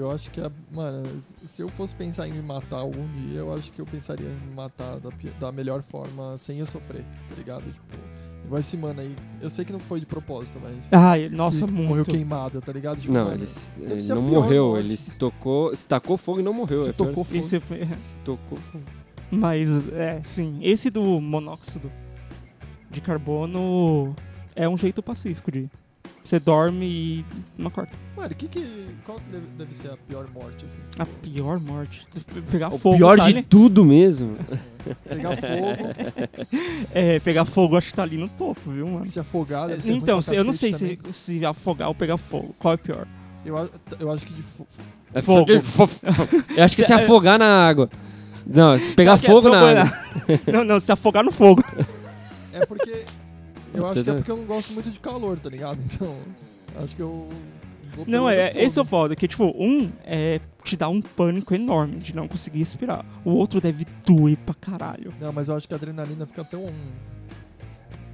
[0.00, 1.04] Eu acho que, a, mano,
[1.44, 4.48] se eu fosse pensar em me matar algum dia, eu acho que eu pensaria em
[4.48, 7.64] me matar da, da melhor forma, sem eu sofrer, tá ligado?
[7.64, 7.98] Tipo,
[8.44, 10.88] igual esse mano aí, eu sei que não foi de propósito, mas...
[10.92, 11.88] Ai, nossa, que muito.
[11.88, 12.98] Morreu queimado, tá ligado?
[13.00, 14.84] Tipo, Não, mano, ele, se- ele não morreu, morte.
[14.86, 16.82] ele se tocou, se tacou fogo e não morreu.
[16.84, 17.06] se é pior.
[17.08, 17.38] tocou fogo.
[17.38, 18.84] Esse, Se tocou fogo.
[19.30, 20.58] mas, é, sim.
[20.62, 21.90] Esse do monóxido
[22.90, 24.14] de carbono
[24.56, 25.68] é um jeito pacífico de.
[26.28, 27.24] Você dorme e
[27.56, 27.90] não acorda.
[28.14, 30.80] Mano, que que, qual deve, deve ser a pior morte, assim?
[30.98, 32.02] A pior morte.
[32.50, 32.98] Pegar O fogo.
[32.98, 34.36] pior tá de ali- tudo mesmo.
[35.08, 36.28] Pegar fogo,
[36.92, 39.08] É, pegar fogo acho que tá ali no topo, viu, mano?
[39.08, 42.54] se afogar, deve ser Então, se- eu não sei se, se afogar ou pegar fogo.
[42.58, 43.06] Qual é pior?
[43.42, 44.66] Eu, eu acho que de fo-
[45.14, 45.46] É Fogo.
[45.46, 46.06] porque- fo- fo-
[46.58, 47.88] Eu acho que se Se- afogar na água.
[48.46, 50.40] Não, se pegar é fogo na fogo, água.
[50.52, 51.64] Não, não, se afogar no fogo.
[52.52, 53.04] É porque.
[53.74, 55.78] Eu acho que é porque eu não gosto muito de calor, tá ligado?
[55.94, 56.14] Então.
[56.82, 57.28] Acho que eu.
[57.96, 58.64] vou Não, pelo é, fogo.
[58.64, 62.28] esse é o foda, que tipo, um é te dá um pânico enorme de não
[62.28, 63.04] conseguir respirar.
[63.24, 65.12] O outro deve doer pra caralho.
[65.20, 66.66] Não, mas eu acho que a adrenalina fica tão.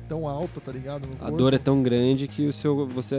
[0.08, 1.06] tão alta, tá ligado?
[1.06, 1.36] No A corpo.
[1.36, 3.16] dor é tão grande que o seu você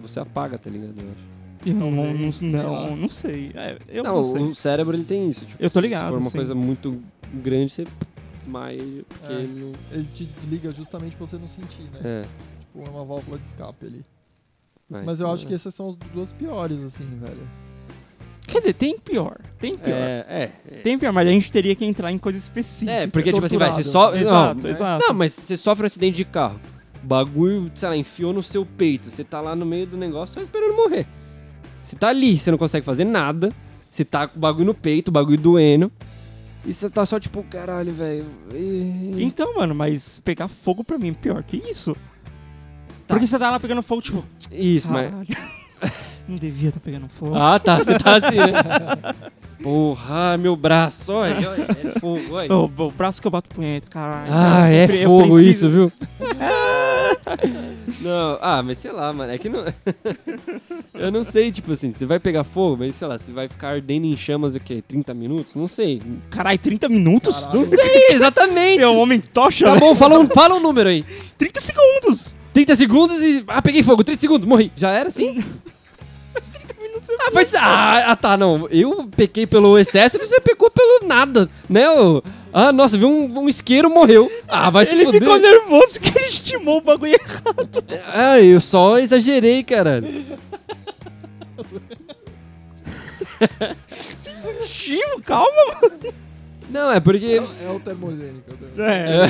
[0.00, 0.94] você apaga, tá ligado?
[1.00, 1.34] Eu acho.
[1.66, 2.62] Eu não, não, Talvez, sei lá.
[2.62, 3.50] não, não sei.
[3.54, 4.42] É, eu não, não, sei.
[4.42, 5.46] o cérebro ele tem isso.
[5.46, 6.36] Tipo, Eu tô se- ligado, Se for uma sim.
[6.36, 7.00] coisa muito
[7.32, 7.86] grande, você
[8.44, 9.04] desmaia.
[9.08, 9.36] Porque É.
[9.36, 9.72] ele não.
[9.90, 12.00] Ele te desliga justamente pra você não sentir, né?
[12.04, 12.22] É.
[12.60, 14.04] Tipo, é uma válvula de escape ali.
[14.88, 15.48] Mas, Mas eu acho é.
[15.48, 17.48] que essas são as duas piores, assim, velho.
[18.46, 19.38] Quer dizer, tem pior.
[19.58, 19.94] Tem pior.
[19.96, 20.52] É, é.
[20.70, 20.76] é.
[20.82, 22.92] Tem pior, mas a gente teria que entrar em coisa específica.
[22.92, 24.14] É, porque tipo assim, vai, você só.
[24.14, 25.04] Exato, não, exato.
[25.06, 26.60] Não, mas você sofre um acidente de carro.
[27.02, 29.10] Bagulho, sei lá, enfiou no seu peito.
[29.10, 31.06] Você tá lá no meio do negócio só esperando morrer.
[31.82, 33.52] Você tá ali, você não consegue fazer nada.
[33.90, 35.90] Você tá com o bagulho no peito, o bagulho doendo.
[36.66, 38.26] E você tá só tipo, caralho, velho.
[38.54, 41.94] e- Então, mano, mas pegar fogo pra mim é pior que isso.
[41.94, 43.14] Tá.
[43.14, 45.10] Porque você tá lá pegando fogo, tipo, Isso, mas.
[45.10, 45.28] caralho,
[46.26, 47.34] não devia estar pegando fogo.
[47.36, 49.14] Ah, tá, você tá assim, né?
[49.62, 52.54] Porra, meu braço, olha, olha, é fogo, olha.
[52.54, 54.30] O, o braço que eu bato punheta, caralho.
[54.32, 55.92] Ah, é eu fogo preciso- isso, viu?
[58.00, 59.64] não, ah, mas sei lá, mano, é que não...
[60.94, 63.70] Eu não sei, tipo assim, você vai pegar fogo, mas sei lá, você vai ficar
[63.70, 64.80] ardendo em chamas o quê?
[64.86, 65.54] 30 minutos?
[65.56, 66.00] Não sei.
[66.30, 67.36] Caralho, 30 minutos?
[67.46, 67.58] Caralho.
[67.58, 68.80] Não sei, exatamente.
[68.82, 69.80] É um homem tocha, Tá velho.
[69.86, 71.04] bom, fala um, fala um número aí.
[71.36, 72.36] 30 segundos!
[72.52, 73.44] 30 segundos e...
[73.48, 74.70] Ah, peguei fogo, 30 segundos, morri.
[74.76, 75.42] Já era assim?
[77.32, 78.04] Mas 30 minutos é Ah, mas...
[78.06, 78.68] Ah, ah, tá, não.
[78.70, 81.88] Eu pequei pelo excesso e você pecou pelo nada, né?
[81.90, 82.22] ô?
[82.52, 84.30] Ah, nossa, viu um, um isqueiro, morreu.
[84.48, 85.20] Ah, vai se Ele fuder.
[85.20, 87.84] ficou nervoso porque ele estimou o bagulho errado.
[88.12, 90.06] Ah, eu só exagerei, caralho.
[94.62, 95.50] Estimo, calma,
[95.82, 96.14] mano.
[96.70, 97.40] Não, é porque...
[97.64, 98.50] É o termogênico.
[98.50, 98.80] é o termogênico.
[98.80, 99.26] É.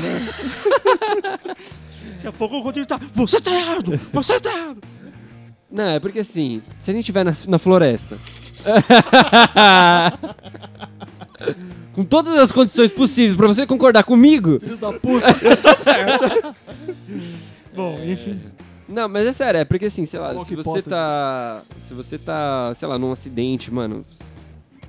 [2.16, 2.98] Daqui a pouco o Rodrigo tá.
[3.12, 4.00] Você tá errado!
[4.12, 4.78] Você tá errado!
[5.74, 8.16] Não, é porque assim, se a gente estiver na, na floresta.
[11.92, 14.60] com todas as condições possíveis pra você concordar comigo.
[14.60, 15.26] Filhos da puta.
[15.60, 16.54] Tá certo.
[17.74, 18.40] Bom, enfim.
[18.88, 20.88] Não, mas é sério, é porque assim, sei lá, se você hipóteses.
[20.88, 21.62] tá.
[21.80, 24.06] Se você tá, sei lá, num acidente, mano.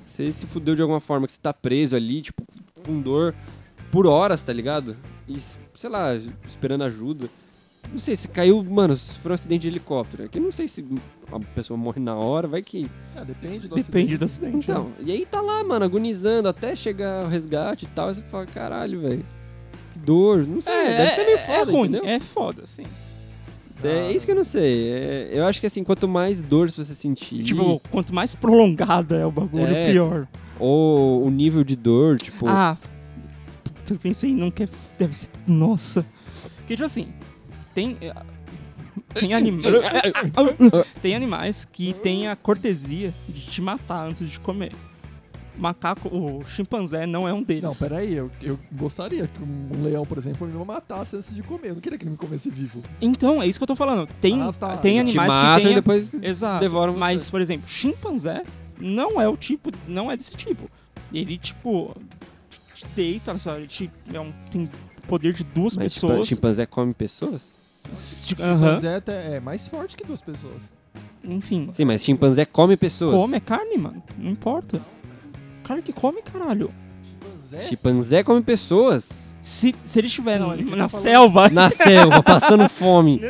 [0.00, 2.44] Você se fudeu de alguma forma, que você tá preso ali, tipo,
[2.84, 3.34] com dor
[3.90, 4.96] por horas, tá ligado?
[5.28, 5.36] E,
[5.74, 6.14] sei lá,
[6.46, 7.28] esperando ajuda.
[7.92, 10.24] Não sei, se caiu, mano, se for um acidente de helicóptero.
[10.24, 10.84] É que eu não sei se
[11.32, 12.90] a pessoa morre na hora, vai que.
[13.14, 14.18] É, depende do Depende acidente.
[14.18, 14.56] do acidente.
[14.70, 14.92] Então, né?
[15.00, 18.10] e aí tá lá, mano, agonizando até chegar o resgate e tal.
[18.10, 19.24] E você fala, caralho, velho.
[19.92, 22.04] Que dor, não sei, deve ser meio foda, é ruim, entendeu?
[22.04, 22.84] é foda, sim.
[23.82, 24.88] É isso que eu não sei.
[24.90, 29.26] É, eu acho que assim, quanto mais dor você sentir, Tipo, quanto mais prolongada é
[29.26, 29.90] o bagulho, É.
[29.90, 30.26] pior.
[30.58, 32.46] ou o nível de dor, tipo.
[32.48, 32.76] Ah,
[33.90, 34.68] eu pensei num que é-
[34.98, 35.28] deve ser.
[35.46, 36.04] Nossa.
[36.56, 37.08] Porque, tipo assim,
[37.76, 37.96] tem.
[38.00, 38.12] eh,
[39.14, 39.62] Tem, anima...
[41.00, 44.72] tem animais que têm a cortesia de te matar antes de comer.
[45.56, 47.62] Macaco, o chimpanzé não é um deles.
[47.62, 51.68] Não, peraí, eu, eu gostaria que um leão, por exemplo, me matasse antes de comer.
[51.70, 52.82] Eu não queria que ele me comesse vivo.
[53.00, 54.06] Então, é isso que eu tô falando.
[54.20, 54.76] Tem, Ah, tá.
[54.76, 55.72] tem te animais matam que têm.
[55.72, 56.60] e depois Exato.
[56.60, 56.98] devoram você.
[57.00, 58.42] Mas, por exemplo, chimpanzé
[58.78, 60.68] não é o tipo, não é desse tipo.
[61.10, 61.96] Ele, tipo,
[62.74, 63.60] te deita, sabe?
[63.60, 64.68] Ele te, é um, tem
[65.08, 66.28] poder de duas Mas tipo, pessoas.
[66.28, 67.55] chimpanzé come pessoas?
[67.94, 70.70] Chimpanzé até é mais forte que duas pessoas.
[71.24, 71.68] Enfim.
[71.72, 73.20] Sim, mas chimpanzé come pessoas.
[73.20, 74.02] Come, é carne, mano.
[74.16, 74.80] Não importa.
[75.64, 76.70] Cara que come, caralho.
[77.02, 77.62] Chimpanzé?
[77.68, 79.34] Chimpanzé come pessoas.
[79.42, 81.48] Se, se ele estiver Não, na, ele tá na selva.
[81.48, 83.20] Na selva, passando fome.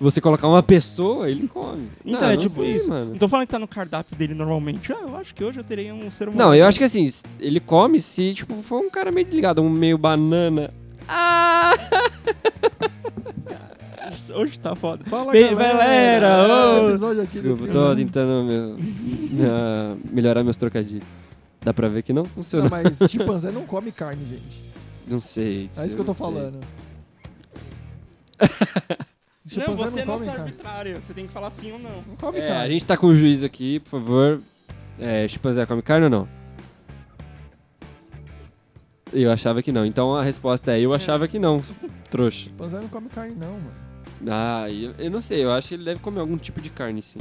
[0.00, 1.88] Você colocar uma pessoa, ele come.
[2.04, 2.88] Então, Não, é não tipo sei, isso.
[2.90, 3.10] mano.
[3.10, 4.92] Não tô falando que tá no cardápio dele normalmente.
[4.92, 6.44] Ah, eu acho que hoje eu teria um ser humano.
[6.44, 9.70] Não, eu acho que assim, ele come se, tipo, for um cara meio desligado, um
[9.70, 10.72] meio banana.
[11.08, 11.74] Ah!
[14.32, 15.04] Hoje tá foda.
[15.04, 16.26] Fala, Bem, galera!
[16.28, 18.78] galera, do Desculpa, tô tentando meu,
[19.50, 21.06] ah, melhorar meus trocadilhos.
[21.60, 22.64] Dá pra ver que não funciona.
[22.64, 24.64] Não, mas chimpanzé não come carne, gente.
[25.06, 25.70] Não sei.
[25.76, 26.26] É isso que eu tô não sei.
[26.26, 26.60] falando.
[29.56, 30.40] Não, você é não nossa come carne.
[30.42, 31.00] arbitrária.
[31.00, 32.02] Você tem que falar sim ou não.
[32.08, 32.62] Não come É, carne.
[32.64, 34.40] a gente tá com o juiz aqui, por favor.
[34.98, 36.28] É, chimpanzé come carne ou não?
[39.12, 39.84] Eu achava que não.
[39.84, 41.62] Então a resposta é eu achava que não,
[42.10, 42.44] trouxa.
[42.48, 43.83] Chimpanzé não come carne, não, mano.
[44.30, 47.02] Ah, eu, eu não sei, eu acho que ele deve comer algum tipo de carne
[47.02, 47.20] sim.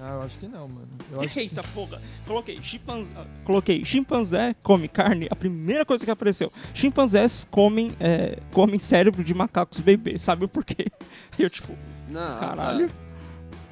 [0.00, 0.88] Ah, eu acho que não, mano.
[1.10, 2.00] Eu acho que Eita porra.
[2.26, 3.12] Coloquei chimpanzé,
[3.44, 5.26] coloquei chimpanzé come carne.
[5.30, 6.52] A primeira coisa que apareceu.
[6.72, 10.22] Chimpanzés comem, é, comem cérebro de macacos bebês.
[10.22, 10.86] Sabe por quê?
[11.38, 11.72] Eu tipo,
[12.08, 12.88] Não, caralho.
[12.88, 12.94] tá.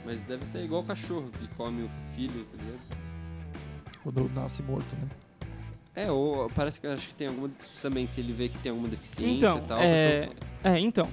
[0.05, 3.07] Mas deve ser igual o cachorro que come o filho, tá ligado?
[4.03, 5.09] quando nasce morto, né?
[5.95, 7.51] É, ou parece que acho que tem alguma
[7.83, 9.79] também, se ele vê que tem alguma deficiência Então, e tal.
[9.79, 11.09] o é- cachorro- É, então.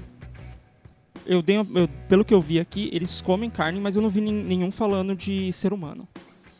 [1.25, 1.67] Eu dei, eu-
[2.09, 5.51] pelo que eu vi aqui, eles comem carne, mas eu não vi nenhum falando de
[5.53, 6.07] ser humano.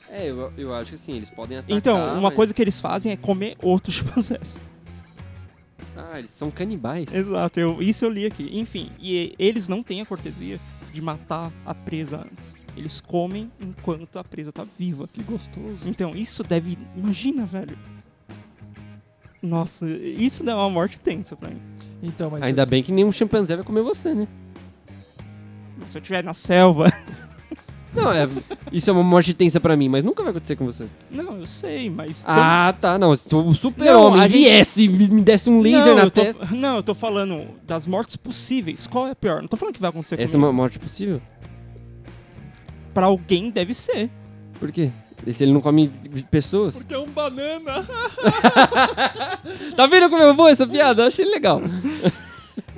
[0.10, 1.76] É, eu, eu acho que assim, eles podem atacar.
[1.78, 4.62] Então, uma mas- coisa que eles fazem é comer outros chimpanzés.
[5.98, 7.14] Ah, eles são canibais.
[7.14, 8.50] Exato, eu, isso eu li aqui.
[8.54, 10.60] Enfim, e eles não têm a cortesia
[10.94, 12.56] de matar a presa antes.
[12.78, 15.08] Eles comem enquanto a presa tá viva.
[15.12, 15.80] Que gostoso.
[15.86, 16.78] Então, isso deve.
[16.96, 17.78] Imagina, velho.
[19.42, 21.62] Nossa, isso dá uma morte tensa pra mim.
[22.02, 24.28] Então, mas Ainda esse- bem que nenhum chimpanzé vai comer você, né?
[25.90, 26.92] Se eu estiver na selva.
[27.96, 28.28] Não, é,
[28.72, 30.88] isso é uma morte tensa pra mim, mas nunca vai acontecer com você.
[31.12, 32.24] Não, eu sei, mas.
[32.28, 33.16] Ah, tá, não.
[33.16, 36.46] Se o super-homem gente- viesse e me desse um laser não, na tô, testa...
[36.50, 38.88] Não, eu tô falando das mortes possíveis.
[38.88, 39.42] Qual é a pior?
[39.44, 40.48] Não tô falando que vai acontecer Essa é comigo.
[40.48, 41.22] uma morte possível?
[42.96, 44.10] Pra alguém deve ser.
[44.60, 44.90] Por quê?
[45.32, 45.90] Se ele não come
[46.32, 46.78] pessoas?
[46.78, 47.86] Porque é um banana.
[49.78, 51.04] Tá vendo como eu vou essa piada?
[51.04, 51.62] Eu achei legal.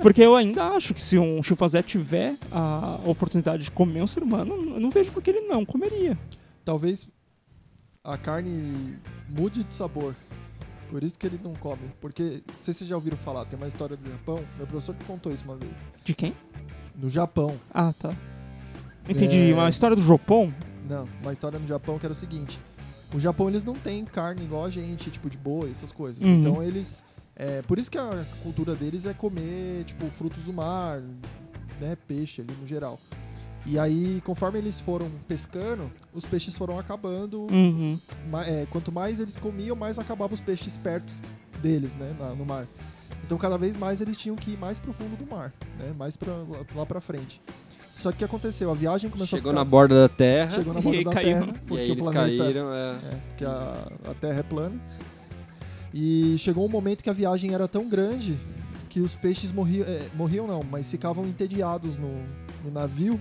[0.06, 4.22] Porque eu ainda acho que se um chimpanzé tiver a oportunidade de comer um ser
[4.22, 6.16] humano, eu não vejo porque ele não comeria.
[6.64, 7.08] talvez
[8.04, 8.96] a carne
[9.28, 10.14] mude de sabor.
[10.88, 11.90] Por isso que ele não come.
[12.00, 14.38] Porque, não sei se vocês já ouviram falar, tem uma história do Japão.
[14.56, 15.72] Meu professor que contou isso uma vez.
[16.04, 16.32] De quem?
[16.94, 17.56] No Japão.
[17.74, 18.14] Ah, tá.
[19.08, 19.50] Entendi.
[19.50, 19.54] É.
[19.54, 20.52] Uma história do Jopon?
[20.88, 22.60] Não, uma história no Japão que era o seguinte.
[23.12, 26.22] O Japão, eles não têm carne igual a gente, tipo de boi, essas coisas.
[26.22, 26.42] Uhum.
[26.42, 27.04] Então eles...
[27.36, 31.02] É, por isso que a cultura deles é comer, tipo, frutos do mar,
[31.80, 32.98] né, peixe ali no geral.
[33.66, 37.46] E aí, conforme eles foram pescando, os peixes foram acabando.
[37.50, 37.98] Uhum.
[38.30, 41.12] Ma- é, quanto mais eles comiam, mais acabavam os peixes perto
[41.60, 42.66] deles, né, na- no mar.
[43.24, 46.16] Então, cada vez mais eles tinham que ir mais pro fundo do mar, né, mais
[46.16, 46.32] pra,
[46.74, 47.40] lá, pra frente.
[47.98, 48.70] Só que o que aconteceu?
[48.70, 49.70] A viagem começou Chegou a na ficar...
[49.70, 51.38] borda da Terra Chegou na E borda aí da caiu.
[51.40, 52.42] Terra, e aí eles planeta...
[52.44, 52.72] caíram.
[52.72, 52.90] É.
[52.92, 54.80] É, porque a, a Terra é plana.
[55.98, 58.38] E chegou um momento que a viagem era tão grande
[58.90, 62.10] que os peixes morriam, é, morriam não, mas ficavam entediados no,
[62.62, 63.18] no navio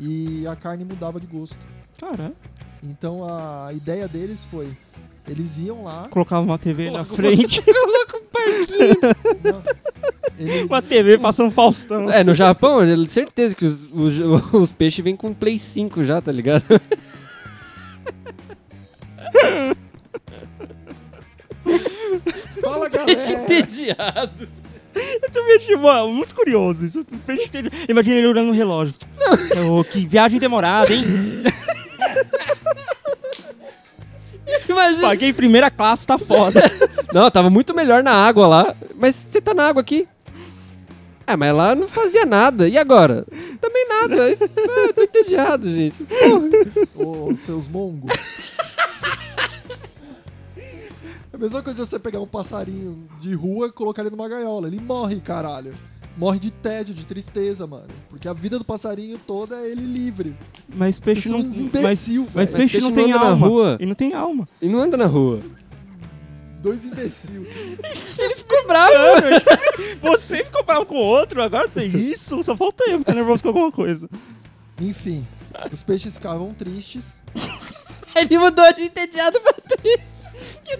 [0.00, 1.56] e a carne mudava de gosto.
[2.00, 2.32] Cara,
[2.82, 4.76] Então a ideia deles foi,
[5.28, 7.62] eles iam lá, colocava uma TV na Coloca- frente.
[9.44, 9.62] não,
[10.36, 12.10] eles, uma TV passando Faustão.
[12.10, 14.18] É, no Japão, certeza que os, os,
[14.52, 16.64] os peixes vêm com Play 5 já, tá ligado?
[22.62, 24.48] fala Peixe galera, entediado.
[25.22, 27.00] Eu também achei mano, muito curioso isso.
[27.00, 28.94] O peixe teve- Imagina ele olhando no relógio.
[29.70, 31.02] Ô, que viagem demorada, hein?
[34.68, 35.00] Imagina.
[35.02, 36.62] Paguei primeira classe, tá foda.
[37.12, 38.74] Não, tava muito melhor na água lá.
[38.94, 40.06] Mas você tá na água aqui.
[41.26, 42.68] Ah, mas lá não fazia nada.
[42.68, 43.26] E agora?
[43.60, 44.14] Também nada.
[44.24, 46.04] Ah, eu tô entediado, gente.
[46.04, 46.48] Porra.
[46.94, 48.12] ô seus mongos.
[51.36, 54.26] É a mesma coisa de você pegar um passarinho de rua e colocar ele numa
[54.26, 54.68] gaiola.
[54.68, 55.74] Ele morre, caralho.
[56.16, 57.88] Morre de tédio, de tristeza, mano.
[58.08, 60.34] Porque a vida do passarinho toda é ele livre.
[60.74, 61.40] Mas peixe Vocês não.
[61.40, 62.56] uns Mas, imbecil, mas velho.
[62.62, 63.46] peixe, peixe não não tem anda na alma.
[63.46, 63.76] rua.
[63.78, 64.48] E não tem alma.
[64.62, 65.40] E não anda na rua.
[66.62, 67.44] Dois imbecil.
[68.36, 68.94] Ficou bravo.
[70.00, 72.42] Você ficou bravo com o outro, agora tem isso.
[72.42, 74.08] Só falta eu ficar nervoso com alguma coisa.
[74.80, 75.26] Enfim,
[75.70, 77.20] os peixes ficavam tristes.
[78.16, 80.24] Ele mudou de entediado pra triste.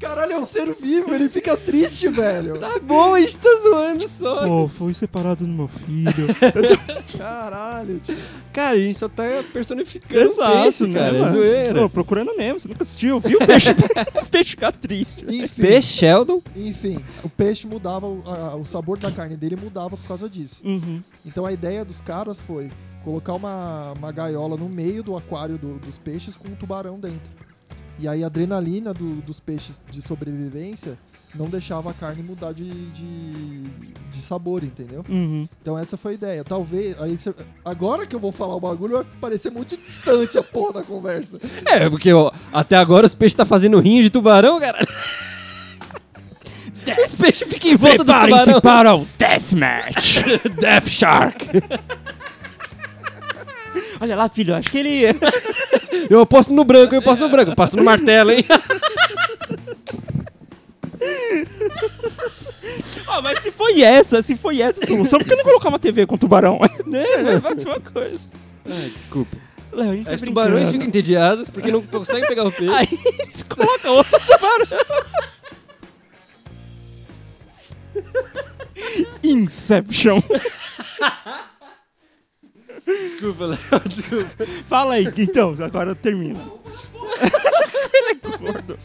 [0.00, 2.08] Caralho, é um ser vivo, ele fica triste.
[2.08, 2.58] velho.
[2.58, 4.46] Tá bom, a gente tá zoando só.
[4.46, 6.26] Pô, fui separado do meu filho.
[7.16, 8.14] Caralho, tio.
[8.52, 11.16] Cara, a gente só tá personificando Exato, o peixe, né, cara.
[11.16, 11.74] É zoeira.
[11.74, 13.38] Pô, procurando Nemo, você nunca assistiu, viu?
[13.40, 13.70] O peixe,
[14.22, 15.24] o peixe ficar triste.
[15.26, 16.42] Enfim, Peixe Sheldon.
[16.54, 20.60] enfim, o peixe mudava, o, a- o sabor da carne dele mudava por causa disso.
[20.66, 21.02] Uhum.
[21.24, 22.70] Então a ideia dos caras foi
[23.04, 27.20] colocar uma, uma gaiola no meio do aquário do- dos peixes com um tubarão dentro.
[27.98, 30.98] E aí a adrenalina do- dos peixes de sobrevivência
[31.34, 33.62] não deixava a carne mudar de, de,
[34.10, 35.04] de sabor, entendeu?
[35.08, 35.48] Uhum.
[35.60, 36.44] Então essa foi a ideia.
[36.44, 37.00] Talvez.
[37.00, 40.74] Aí cê- agora que eu vou falar o bagulho, vai parecer muito distante a porra
[40.74, 41.38] da conversa.
[41.66, 44.78] É, porque ó, até agora os peixes tá fazendo rinho de tubarão, cara.
[47.06, 48.60] Os peixes ficam em volta do tubarão.
[48.60, 50.18] para o Deathmatch.
[50.60, 51.46] Death Shark.
[54.04, 55.04] Olha lá, filho, acho que ele...
[56.10, 57.48] Eu aposto no branco, eu aposto no branco.
[57.48, 58.44] Eu aposto no martelo, hein?
[63.08, 65.78] Ah, mas se foi essa, se foi essa a solução, por que não colocar uma
[65.78, 66.58] TV com tubarão?
[66.84, 67.02] né?
[67.02, 68.28] É a última coisa.
[68.68, 69.36] Ai, desculpa.
[69.72, 72.74] Léo, tá Os tubarões ficam entediados porque não conseguem pegar o peixe.
[72.74, 72.88] Aí
[73.20, 74.66] eles colocam outro tubarão.
[79.22, 80.20] Inception.
[82.86, 84.46] Desculpa, Léo, desculpa.
[84.68, 86.40] Fala aí, então, agora termina.
[87.92, 88.78] Ele é gordo.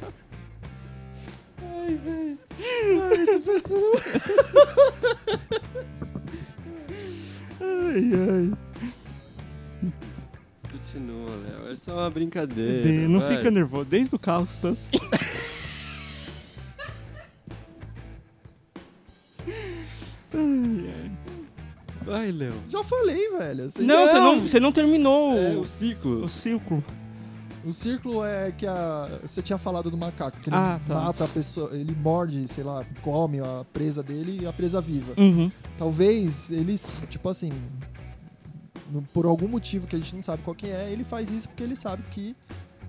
[7.62, 8.52] Ai, ai.
[10.72, 11.72] Continua, Léo.
[11.72, 12.84] É só uma brincadeira.
[12.84, 13.38] De- não vai.
[13.38, 14.90] fica nervoso, desde o carro você tá assim.
[22.32, 22.54] Vai, Léo.
[22.70, 23.72] Já falei, velho.
[23.72, 26.24] Você- Não, você não, você não terminou É, o, ciclo.
[26.24, 26.84] o círculo.
[27.66, 29.10] O círculo é que a.
[29.22, 30.94] Você tinha falado do macaco, que ele Ah, tá.
[30.96, 35.14] mata a pessoa, ele morde, sei lá, come a presa dele e a presa viva.
[35.18, 35.52] Uhum.
[35.78, 37.52] Talvez eles, tipo assim,
[39.14, 41.64] por algum motivo que a gente não sabe qual que é, ele faz isso porque
[41.64, 42.36] ele sabe que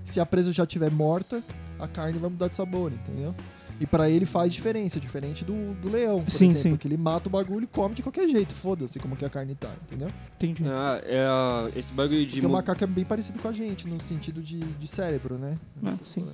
[0.04, 1.42] se a presa já estiver morta,
[1.78, 3.34] a carne vai mudar de sabor, entendeu?
[3.80, 6.76] E pra ele faz diferença, diferente do, do leão, por Sim, exemplo, sim.
[6.76, 9.54] que ele mata o bagulho e come de qualquer jeito, foda-se como que a carne
[9.54, 10.08] tá, entendeu?
[10.36, 10.62] Entendi.
[10.66, 13.98] Ah, é, esse bagulho de Porque o macaco é bem parecido com a gente, no
[13.98, 15.56] sentido de, de cérebro, né?
[15.82, 16.28] Ah, sim.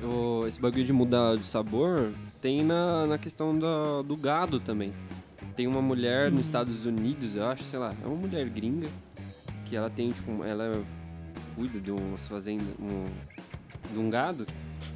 [0.00, 4.92] o- esse bagulho de mudar de sabor tem na, na questão da, do gado também.
[5.56, 6.36] Tem uma mulher Hum.
[6.36, 8.86] nos Estados Unidos, eu acho, sei lá, é uma mulher gringa
[9.64, 10.80] que ela tem, tipo, ela
[11.56, 13.06] cuida de umas fazendas, um,
[13.92, 14.46] de um gado.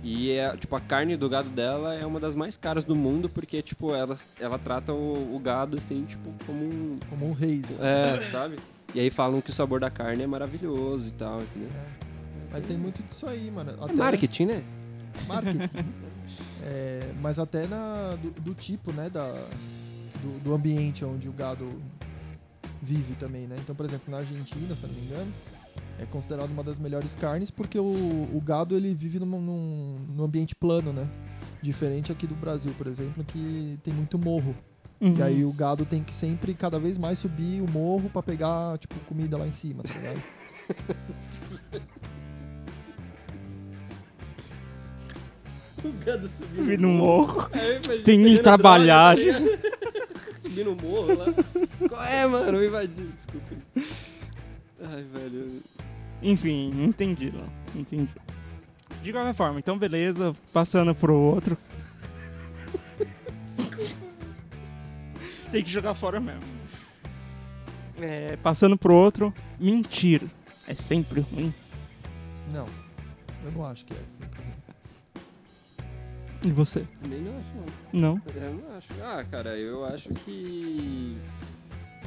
[0.02, 3.28] E é, tipo, a carne do gado dela é uma das mais caras do mundo,
[3.28, 6.98] porque, tipo, ela, ela trata o, o gado, assim, tipo, como um...
[7.08, 7.62] Como um rei.
[7.78, 8.16] né?
[8.16, 8.58] É, sabe?
[8.94, 11.70] E aí falam que o sabor da carne é maravilhoso e tal, entendeu?
[12.50, 13.70] Mas tem muito disso aí, mano.
[13.70, 14.64] É Até marketing, né?
[15.26, 15.70] Marketing.
[16.64, 19.26] É, mas até na, do, do tipo, né, da,
[20.22, 21.82] do, do ambiente onde o gado
[22.80, 23.56] vive também, né?
[23.58, 25.32] Então, por exemplo, na Argentina, se não me engano,
[25.98, 30.24] é considerado uma das melhores carnes porque o, o gado ele vive num, num, num
[30.24, 31.08] ambiente plano, né?
[31.60, 34.54] Diferente aqui do Brasil, por exemplo, que tem muito morro.
[35.00, 35.16] Uhum.
[35.16, 38.78] E aí o gado tem que sempre, cada vez mais, subir o morro pra pegar,
[38.78, 40.22] tipo, comida lá em cima, tá ligado?
[45.84, 47.50] O gado subindo Subir no morro.
[47.54, 49.16] Imagina, Tem que trabalhar.
[49.16, 49.72] droga, tá ligado?
[50.42, 51.26] Subindo o morro lá.
[51.88, 52.58] Qual é, mano?
[52.58, 53.46] Me invadiu, desculpa.
[54.80, 55.60] Ai, velho.
[56.22, 57.46] Enfim, entendi, Léo.
[57.74, 58.10] Entendi.
[59.02, 61.58] De qualquer forma, então beleza, passando pro outro.
[65.50, 66.40] Tem que jogar fora mesmo.
[68.00, 70.22] É, passando pro outro, mentir.
[70.66, 71.52] É sempre ruim.
[72.52, 72.66] Não,
[73.44, 73.96] eu não acho que é.
[73.96, 74.22] assim.
[76.44, 76.84] E você?
[77.00, 77.54] Também não acho,
[77.92, 78.00] não.
[78.00, 78.20] Não?
[78.34, 78.88] Eu não acho.
[79.00, 81.16] Ah, cara, eu acho que.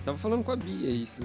[0.04, 1.22] Tava falando com a Bia isso.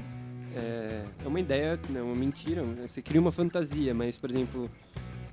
[0.54, 2.62] É, é uma ideia, né, uma mentira.
[2.86, 4.70] Você cria uma fantasia, mas, por exemplo,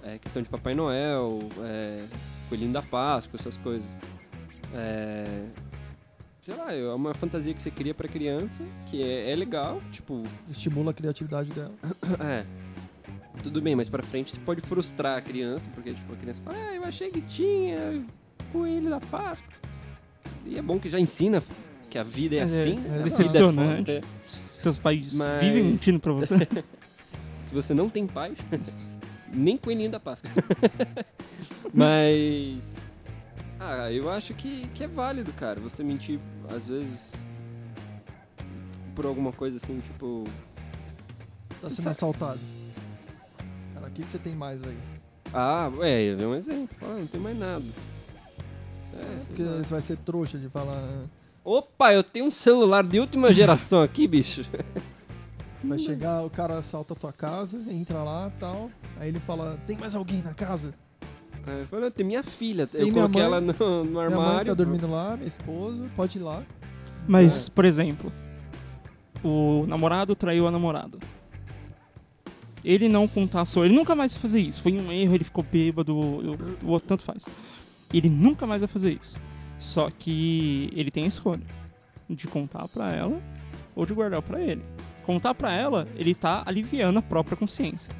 [0.03, 2.03] é, questão de Papai Noel, é,
[2.49, 3.97] Coelhinho da Páscoa, essas coisas.
[4.73, 5.45] É,
[6.41, 10.24] sei lá, é uma fantasia que você cria pra criança, que é, é legal, tipo,
[10.49, 11.74] Estimula a criatividade dela.
[12.24, 12.45] é.
[13.43, 16.57] Tudo bem, mas pra frente você pode frustrar a criança, porque tipo, a criança fala,
[16.57, 18.03] ah, eu achei que tinha
[18.51, 19.53] coelho da Páscoa.
[20.45, 21.43] E é bom que já ensina
[21.89, 22.88] que a vida é, É, assim, é né?
[22.88, 24.01] A vida decepcionante.
[24.58, 24.62] É.
[24.62, 26.36] Seus pais Mas- vivem mentindo pra você?
[27.47, 28.39] Se você não tem pais,
[29.32, 30.30] nem coelhinho da Páscoa.
[31.74, 32.60] mas.
[33.60, 35.60] Ah, eu acho que, que é válido, cara.
[35.62, 36.20] Você mentir,
[36.53, 37.14] às vezes,
[38.95, 40.26] por alguma coisa assim, tipo.
[41.62, 42.39] Tá Você sendo assaltado.
[43.74, 44.78] Cara, o que, que você tem mais aí?
[45.34, 46.78] Ah, é, é um exemplo.
[46.82, 47.66] Ah, não tem mais nada.
[48.93, 51.05] É, sei Porque você vai ser trouxa de falar.
[51.50, 54.41] Opa, eu tenho um celular de última geração aqui, bicho.
[55.64, 58.70] Vai chegar, o cara assalta a tua casa, entra lá tal.
[59.00, 60.74] Aí ele fala: Tem mais alguém na casa?
[61.45, 63.32] Aí eu falei, tem minha filha, Tem eu minha coloquei mãe.
[63.32, 64.48] ela no, no Minha mãe armário.
[64.48, 66.43] tá dormindo lá, minha esposa, pode ir lá.
[67.08, 67.52] Mas, É.
[67.52, 68.12] por exemplo,
[69.24, 70.98] o namorado traiu a namorada.
[72.66, 74.62] Ele não contassou, ele nunca mais vai fazer isso.
[74.62, 77.26] Foi um erro, ele ficou bêbado, o- o outro tanto faz.
[77.93, 79.18] Ele nunca mais vai fazer isso.
[79.60, 81.43] Só que ele tem a escolha
[82.10, 83.20] de contar pra ela
[83.76, 84.62] ou de guardar pra ele.
[85.05, 87.93] Contar pra ela, ele tá aliviando a própria consciência.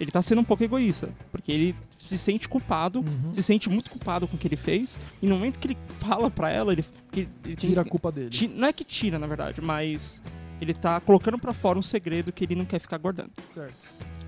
[0.00, 3.32] Ele tá sendo um pouco egoísta, porque ele se sente culpado Uhum.
[3.34, 4.98] se sente muito culpado com o que ele fez.
[5.20, 8.30] E no momento que ele fala pra ela, ele, ele tem- Tira a culpa dele.
[8.54, 10.22] Não é que tira, na verdade, mas
[10.60, 13.30] ele tá colocando pra fora um segredo que ele não quer ficar guardando.
[13.52, 13.74] Certo.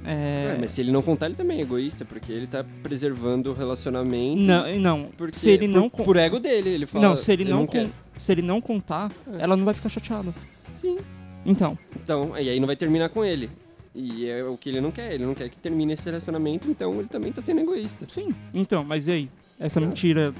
[0.04, 0.54] É...
[0.54, 3.54] É, mas se ele não contar, ele também é egoísta, porque ele tá preservando o
[3.54, 4.40] relacionamento.
[4.40, 5.08] Não, não.
[5.16, 7.06] Porque, se ele por, não con- por ego dele, ele fala.
[7.08, 7.84] não, se ele não, quer.
[7.86, 9.42] con- se ele não contar, É.
[9.42, 10.34] ela não vai ficar chateada.
[10.76, 10.98] Sim.
[11.44, 13.50] Então, Então, e aí não vai terminar com ele.
[13.94, 15.12] E é o que ele não quer.
[15.14, 18.06] Ele não quer que termine esse relacionamento, então ele também tá sendo egoísta.
[18.08, 18.34] sim.
[18.54, 19.30] Então, mas e aí?
[19.58, 20.32] Essa mentira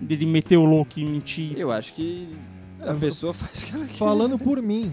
[0.00, 1.56] dele meter o louco e mentir.
[1.58, 2.28] Eu acho que
[2.80, 3.94] a pessoa faz o que ela quer.
[3.94, 4.92] Falando por mim,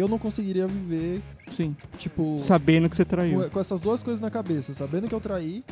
[0.00, 1.76] eu não conseguiria viver, Sim.
[1.98, 2.36] tipo.
[2.38, 3.42] Sabendo que você traiu.
[3.44, 5.64] com, com essas duas coisas na cabeça, sabendo que eu traí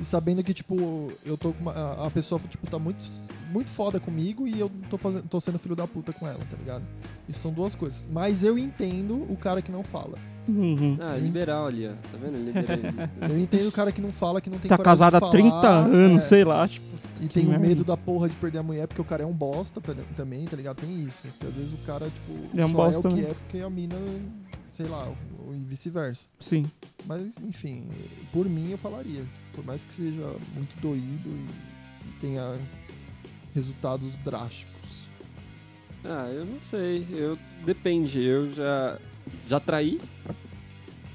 [0.00, 3.00] e sabendo que, tipo, eu tô com uma, a- pessoa, tipo, tá muito,
[3.50, 6.56] muito foda comigo e eu tô, fazendo, tô sendo filho da puta com ela, tá
[6.56, 6.84] ligado?
[7.28, 8.08] Isso são duas coisas.
[8.12, 10.16] Mas eu entendo o cara que não fala.
[10.48, 10.96] Uhum.
[11.00, 11.90] Ah, liberal ali, ó.
[12.10, 12.42] Tá vendo?
[12.42, 13.10] Liberalista.
[13.28, 15.68] Eu entendo o cara que não fala, que não tem Tá casado há falar, 30
[15.68, 16.86] anos, é, sei lá, tipo.
[17.20, 19.80] E tem medo da porra de perder a mulher porque o cara é um bosta
[20.16, 20.76] também, tá ligado?
[20.80, 21.22] Tem isso.
[21.28, 23.30] Porque às vezes o cara, tipo, É um só bosta é o que mesmo.
[23.30, 23.96] é porque a mina,
[24.72, 25.04] sei lá,
[25.40, 26.26] ou vice-versa.
[26.38, 26.64] Sim.
[27.06, 27.84] Mas, enfim,
[28.32, 29.22] por mim eu falaria.
[29.52, 32.54] Por mais que seja muito doído e tenha
[33.54, 35.08] resultados drásticos.
[36.04, 37.04] Ah, eu não sei.
[37.10, 37.36] Eu
[37.66, 38.22] depende.
[38.22, 38.96] Eu já
[39.48, 40.00] já traí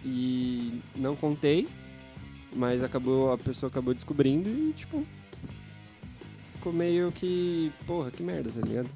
[0.05, 1.67] e não contei,
[2.55, 5.05] mas acabou a pessoa acabou descobrindo e tipo
[6.55, 8.89] ficou meio que, porra, que merda, tá ligado?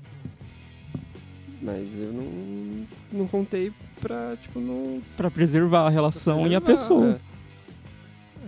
[1.61, 6.65] Mas eu não não contei pra, tipo, não Pra preservar a relação e a preservar,
[6.65, 7.19] pessoa.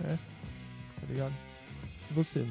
[0.06, 0.12] é.
[0.12, 0.16] É.
[1.00, 1.32] Tá ligado?
[2.10, 2.46] E você?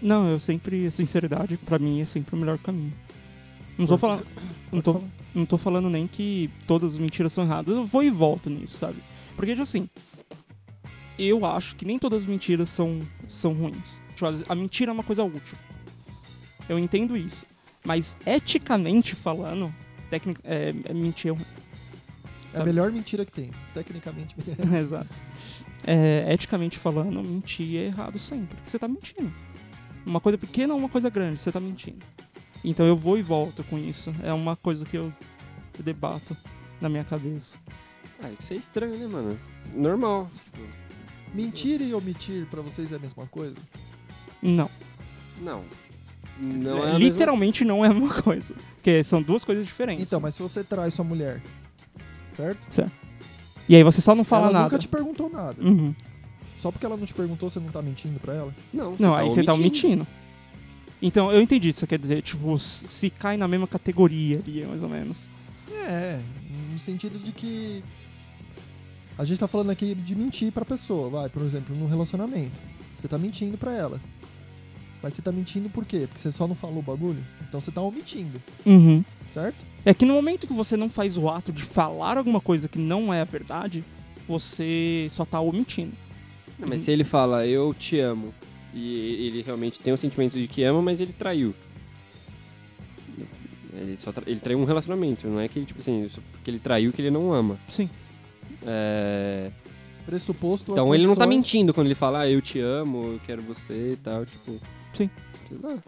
[0.00, 0.86] Não, eu sempre.
[0.86, 2.92] A sinceridade, pra mim, é sempre o melhor caminho.
[3.76, 4.26] Não tô falando.
[4.72, 5.04] Não tô, falar.
[5.34, 7.74] Não tô falando nem que todas as mentiras são erradas.
[7.74, 8.98] Eu vou e volto nisso, sabe?
[9.34, 9.88] Porque, tipo assim.
[11.16, 14.00] Eu acho que nem todas as mentiras são, são ruins.
[14.14, 15.56] Tipo, a mentira é uma coisa útil.
[16.68, 17.46] Eu entendo isso.
[17.84, 19.72] Mas, eticamente falando,
[20.10, 21.46] tecnic, é, é mentir é ruim.
[22.52, 23.50] É a melhor mentira que tem.
[23.72, 24.34] Tecnicamente.
[24.78, 25.22] Exato.
[25.86, 28.56] É, eticamente falando, mentir é errado sempre.
[28.56, 29.32] Porque você tá mentindo.
[30.06, 32.04] Uma coisa pequena ou uma coisa grande, você tá mentindo.
[32.64, 34.12] Então eu vou e volto com isso.
[34.22, 35.12] É uma coisa que eu,
[35.78, 36.36] debato
[36.80, 37.58] na minha cabeça.
[38.22, 39.38] Ah, isso é estranho, né, mano?
[39.74, 40.58] Normal, tipo,
[41.34, 43.56] Mentir e omitir pra vocês é a mesma coisa?
[44.40, 44.70] Não.
[45.42, 45.64] não.
[46.40, 48.54] Não é, É, a mesma- literalmente não é uma coisa.
[48.76, 50.04] Porque são duas coisas diferentes.
[50.06, 51.42] Então, mas se você trai sua mulher,
[52.36, 52.90] certo?
[53.68, 54.64] E aí você só não fala ela nada.
[54.64, 55.56] nunca te perguntou nada.
[55.60, 55.94] Uhum.
[56.58, 58.54] Só porque ela não te perguntou, você não tá mentindo pra ela?
[58.72, 60.06] Não, Não, aí você tá omitindo.
[61.02, 61.86] Então, eu entendi isso.
[61.86, 65.28] Quer dizer, tipo, se cai na mesma categoria ali, mais ou menos.
[65.86, 66.18] É,
[66.72, 67.82] no sentido de que
[69.18, 72.54] a gente tá falando aqui de mentir pra pessoa, vai, por exemplo, num relacionamento.
[72.98, 74.00] Você tá mentindo pra ela.
[75.02, 76.06] Mas você tá mentindo por quê?
[76.06, 77.22] Porque você só não falou o bagulho?
[77.46, 79.04] Então você tá omitindo, Uhum.
[79.32, 79.56] certo?
[79.84, 82.78] É que no momento que você não faz o ato de falar alguma coisa que
[82.78, 83.84] não é a verdade,
[84.26, 85.92] você só tá omitindo.
[86.58, 88.32] Não, mas se ele fala, eu te amo,
[88.74, 91.54] e ele realmente tem o sentimento de que ama, mas ele traiu.
[93.72, 96.58] Ele, só tra- ele traiu um relacionamento, não é que ele, tipo assim, porque ele
[96.58, 97.56] traiu que ele não ama.
[97.68, 97.88] Sim.
[98.66, 99.50] É,
[100.06, 103.20] Pressuposto Então ele não tá condições- mentindo quando ele fala, ah, eu te amo, eu
[103.26, 104.60] quero você e tal, tipo.
[104.92, 105.10] Sim.
[105.48, 105.78] Sei lá.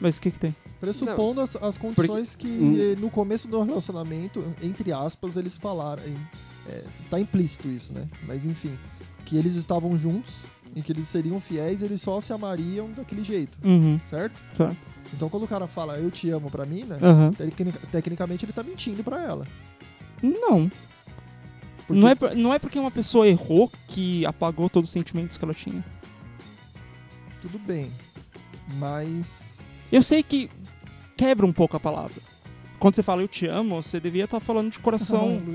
[0.00, 0.54] Mas o que que tem?
[0.80, 2.76] Pressupondo as, as condições que Hum.
[2.78, 6.02] eh, no começo do relacionamento, entre aspas, eles falaram.
[6.68, 8.06] É, tá implícito isso, né?
[8.26, 8.76] Mas enfim.
[9.24, 10.44] Que eles estavam juntos
[10.76, 13.98] e que eles seriam fiéis, eles só se amariam daquele jeito, Uhum.
[14.08, 14.40] certo?
[14.56, 14.76] Certo.
[15.14, 17.32] Então quando o cara fala eu te amo pra mina, Aham.
[17.32, 19.46] tecnica- tecnicamente ele tá mentindo pra ela.
[20.22, 20.70] Não.
[21.86, 25.44] Porque- Não é, não é porque uma pessoa errou que apagou todos os sentimentos que
[25.44, 25.82] ela tinha.
[27.40, 27.90] Tudo bem.
[28.78, 29.60] Mas.
[29.90, 30.50] Eu sei que
[31.16, 32.20] quebra um pouco a palavra.
[32.78, 35.40] Quando você fala eu te amo, você devia estar falando de coração.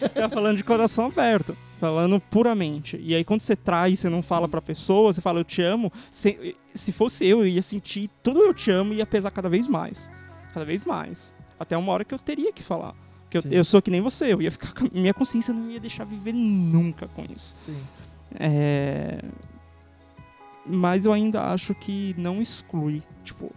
[0.00, 0.12] Luiz.
[0.14, 1.56] tá falando de coração aberto.
[1.78, 2.98] Falando puramente.
[3.00, 5.62] E aí quando você trai e você não fala pra pessoa, você fala eu te
[5.62, 9.30] amo, se, se fosse eu, eu ia sentir tudo eu te amo e ia pesar
[9.30, 10.10] cada vez mais.
[10.52, 11.32] Cada vez mais.
[11.58, 12.94] Até uma hora que eu teria que falar.
[13.30, 16.04] Que eu, eu sou que nem você, eu ia ficar minha consciência não ia deixar
[16.04, 17.54] viver nunca com isso.
[17.64, 17.76] Sim.
[18.34, 19.20] É...
[20.66, 23.02] Mas eu ainda acho que não exclui.
[23.24, 23.50] Tipo,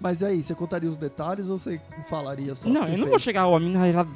[0.00, 2.68] Mas aí, você contaria os detalhes ou você falaria só?
[2.68, 3.08] não, eu não fez?
[3.08, 4.06] vou chegar, ó, a mina ela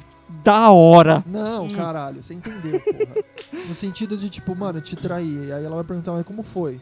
[0.43, 1.23] da hora.
[1.25, 1.75] Não, Hum.
[1.75, 3.23] caralho, você entendeu, porra.
[3.67, 5.47] No sentido de, tipo, mano, eu te traí.
[5.47, 6.79] E aí ela vai perguntar, mas como foi?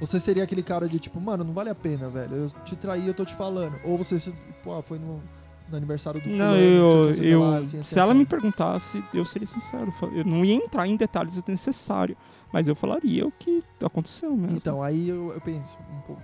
[0.00, 2.34] Você seria aquele cara de, tipo, mano, não vale a pena, velho.
[2.36, 3.76] Eu te traí, eu tô te falando.
[3.84, 4.18] Ou você,
[4.62, 5.22] pô, foi no,
[5.70, 7.98] no aniversário do Não, fulano, eu, sei o que, sei eu lá, assim, assim, se
[7.98, 8.18] ela assim.
[8.18, 9.92] me perguntasse, eu seria sincero.
[10.12, 12.18] Eu não ia entrar em detalhes desnecessários,
[12.52, 14.56] mas eu falaria o que aconteceu mesmo.
[14.56, 16.22] Então, aí eu, eu penso um pouco,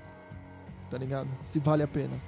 [0.91, 1.29] tá ligado?
[1.43, 2.21] Se vale a pena.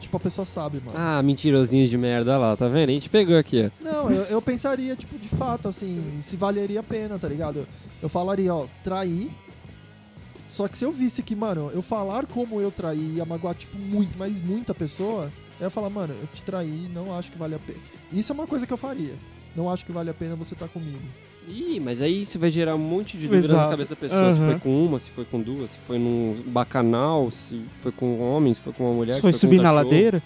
[0.00, 0.92] Tipo, a pessoa sabe, mano.
[0.94, 2.88] Ah, mentirosinho de merda lá, tá vendo?
[2.88, 3.84] A gente pegou aqui, ó.
[3.84, 7.66] Não, eu, eu pensaria, tipo, de fato, assim, se valeria a pena, tá ligado?
[8.02, 9.30] Eu falaria, ó, trair.
[10.48, 13.78] Só que se eu visse que, mano, eu falar como eu traí ia magoar, tipo,
[13.78, 15.30] muito, mas muita pessoa,
[15.60, 17.78] eu ia falar, mano, eu te traí, não acho que vale a pena.
[18.12, 19.14] Isso é uma coisa que eu faria.
[19.54, 20.98] Não acho que vale a pena você estar comigo.
[21.48, 23.70] Ih, mas aí você vai gerar um monte de dúvidas na Exato.
[23.70, 24.32] cabeça da pessoa.
[24.32, 24.50] Se Aham.
[24.50, 28.22] foi com uma, se foi com duas, se foi num bacanal, se foi com um
[28.22, 29.14] homem, se foi com uma mulher.
[29.14, 30.22] se foi com um subir na ladeira?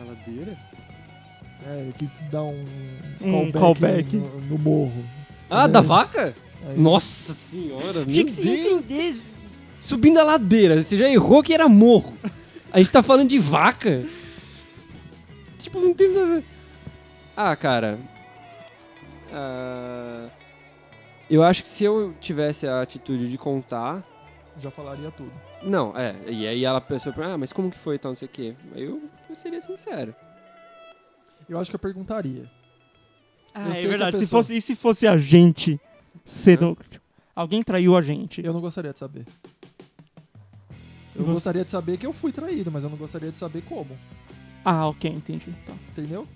[0.00, 0.56] A ladeira?
[1.68, 2.64] É, eu quis dar um,
[3.20, 4.16] Um callback.
[4.16, 5.04] No, no morro.
[5.50, 5.68] Ah, É.
[5.68, 6.34] da vaca?
[6.68, 8.82] Aí- Nossa senhora, meu se Deus.
[8.82, 9.14] entender.
[9.78, 12.14] Subindo a ladeira, você já errou que era morro.
[12.72, 14.04] A gente tá falando de vaca.
[15.58, 16.44] Tipo, não tem nada a ver.
[17.36, 17.98] Ah, cara.
[19.38, 20.28] Ah,
[21.28, 24.02] eu acho que se eu tivesse a atitude de contar.
[24.58, 25.30] Já falaria tudo.
[25.62, 26.16] Não, é.
[26.28, 28.56] E aí ela pensou, ah, mas como que foi e tal, não sei o quê.
[28.74, 30.14] Eu, eu seria sincero.
[31.48, 32.42] Eu acho que eu perguntaria.
[32.42, 32.48] Eu
[33.54, 34.18] Ah, sei é verdade.
[34.18, 35.78] Se pessoa- fosse, e se fosse a gente
[36.24, 36.76] sendo.
[37.34, 38.42] Alguém traiu a gente.
[38.44, 39.26] Eu não gostaria de saber.
[41.14, 43.62] Eu Você- gostaria de saber que eu fui traído, mas eu não gostaria de saber
[43.62, 43.90] como.
[44.64, 45.54] Ah, ok, entendi.
[45.66, 45.72] Tá.
[45.90, 46.26] Entendeu?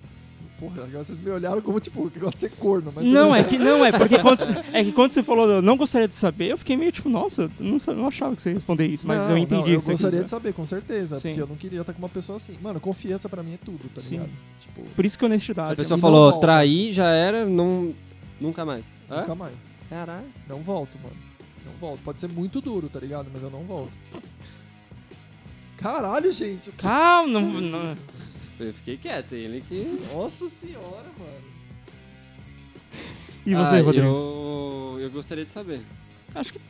[0.60, 3.06] Porra, agora vocês me olharam como, tipo, que gosta de ser corno, mas.
[3.06, 4.42] Não, é que não, é porque quando,
[4.74, 7.42] é que quando você falou eu não gostaria de saber, eu fiquei meio tipo, nossa,
[7.44, 9.64] eu não, não achava que você ia responder isso, mas Não, eu entendi não, o
[9.64, 11.16] que eu você gostaria de saber, com certeza.
[11.16, 11.30] Sim.
[11.30, 12.58] Porque eu não queria estar com uma pessoa assim.
[12.60, 14.16] Mano, confiança pra mim é tudo, tá Sim.
[14.16, 14.30] ligado?
[14.60, 15.72] Tipo, Por isso que honestidade.
[15.72, 16.46] A pessoa e não falou, volta.
[16.46, 17.94] trair já era, não,
[18.38, 18.84] nunca mais.
[19.10, 19.22] Hã?
[19.22, 19.54] nunca mais.
[19.88, 20.26] Caralho.
[20.46, 21.16] Não volto, mano.
[21.64, 22.00] Não volto.
[22.04, 23.28] Pode ser muito duro, tá ligado?
[23.32, 23.92] Mas eu não volto.
[25.78, 26.70] Caralho, gente.
[26.72, 27.96] Calma, não, não-
[28.60, 29.98] Eu fiquei quieto, ele que...
[30.12, 31.50] Nossa senhora, mano.
[33.46, 34.06] E você, Ah, Rodrigo?
[34.06, 35.80] Eu, eu gostaria de saber.
[36.34, 36.60] Acho que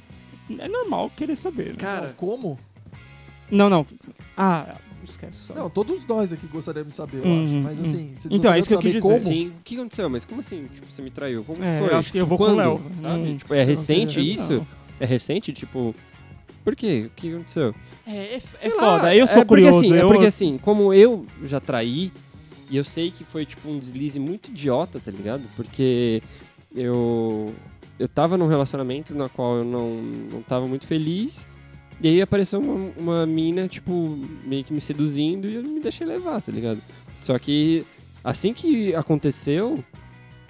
[0.58, 1.70] é normal querer saber.
[1.70, 1.76] Né?
[1.78, 2.58] Cara, como?
[3.50, 3.84] Não, não.
[4.36, 5.54] Ah, esquece só.
[5.54, 7.54] Não, todos nós aqui gostaríamos de saber, eu Uhum, acho.
[7.64, 7.84] Mas uhum.
[7.84, 9.14] assim, se Então, é isso que eu saber quis dizer.
[9.18, 10.08] como, Sim, o que aconteceu?
[10.10, 10.68] Mas como assim?
[10.72, 11.42] Tipo, você me traiu?
[11.42, 11.88] Como É, foi?
[11.90, 12.58] eu acho que eu Tipo, vou com o quando?
[13.02, 13.16] Léo.
[13.18, 13.36] Hum.
[13.36, 14.52] Tipo, é Você recente isso?
[14.52, 14.66] Não.
[15.00, 15.52] É recente?
[15.52, 15.94] Tipo,
[16.64, 17.06] por quê?
[17.06, 17.74] O que aconteceu?
[18.06, 19.02] É, é, é foda.
[19.02, 19.78] lá, eu sou é porque, curioso.
[19.78, 20.06] Assim, eu...
[20.06, 22.12] É porque assim, como eu já traí,
[22.70, 25.42] e eu sei que foi tipo um deslize muito idiota, tá ligado?
[25.56, 26.22] Porque
[26.74, 27.54] eu
[27.98, 31.46] eu tava num relacionamento na qual eu não, não tava muito feliz,
[32.00, 36.06] e aí apareceu uma, uma mina, tipo, meio que me seduzindo e eu me deixei
[36.06, 36.80] levar, tá ligado?
[37.20, 37.84] Só que
[38.24, 39.84] assim que aconteceu,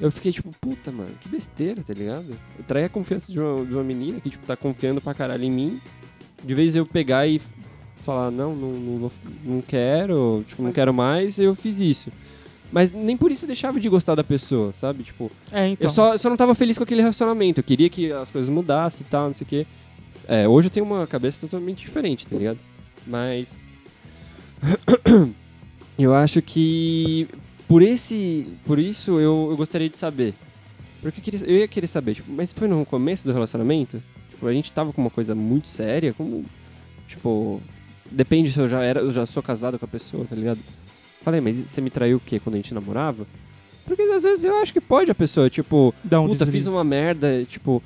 [0.00, 2.36] eu fiquei tipo, puta, mano, que besteira, tá ligado?
[2.56, 5.44] Eu traí a confiança de uma, de uma menina que, tipo, tá confiando pra caralho
[5.44, 5.80] em mim.
[6.42, 7.40] De vez eu pegar e
[7.96, 9.12] falar, não, não, não,
[9.44, 12.10] não quero, tipo, não quero mais, eu fiz isso.
[12.72, 15.02] Mas nem por isso eu deixava de gostar da pessoa, sabe?
[15.02, 15.88] Tipo, É, então.
[15.88, 17.60] eu, só, eu só não tava feliz com aquele relacionamento.
[17.60, 19.66] Eu queria que as coisas mudassem e tal, não sei o quê.
[20.28, 22.58] É, hoje eu tenho uma cabeça totalmente diferente, tá ligado?
[23.06, 23.58] Mas.
[25.98, 27.26] eu acho que.
[27.66, 28.52] Por esse.
[28.64, 30.34] Por isso eu, eu gostaria de saber.
[31.02, 34.00] Porque eu, queria, eu ia querer saber, tipo, mas foi no começo do relacionamento?
[34.40, 36.46] Tipo, a gente tava com uma coisa muito séria, como.
[37.06, 37.60] Tipo.
[38.10, 40.58] Depende se eu já era, eu já sou casado com a pessoa, tá ligado?
[41.22, 42.40] Falei, mas você me traiu o quê?
[42.40, 43.26] Quando a gente namorava?
[43.84, 46.64] Porque às vezes eu acho que pode a pessoa, tipo, Dá um puta, deslize.
[46.64, 47.82] fiz uma merda, tipo,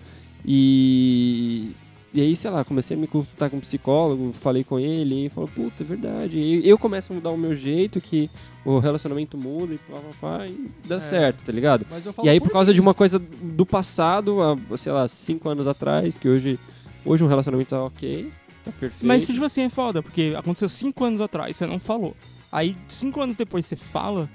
[0.46, 1.72] e.
[2.14, 5.28] E aí, sei lá, comecei a me consultar com um psicólogo, falei com ele, e
[5.28, 6.38] falou, puta, é verdade.
[6.38, 8.30] E eu começo a mudar o meu jeito, que
[8.64, 11.00] o relacionamento muda e pá, pá, pá, e dá É.
[11.00, 11.84] certo, tá ligado?
[12.22, 12.74] E aí, por causa mim.
[12.76, 16.56] de uma coisa do passado, há, sei lá, cinco anos atrás, que hoje,
[17.04, 18.30] hoje um relacionamento tá ok,
[18.64, 19.04] tá perfeito.
[19.04, 22.14] Mas, tipo assim, é foda, porque aconteceu cinco anos atrás, você não falou.
[22.52, 24.30] Aí, cinco anos depois, você fala.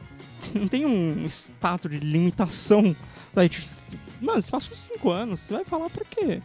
[0.54, 2.96] Não tem um status de limitação.
[3.36, 3.66] Aí, tipo,
[4.22, 6.40] mano, se passou cinco anos, você vai falar pra quê?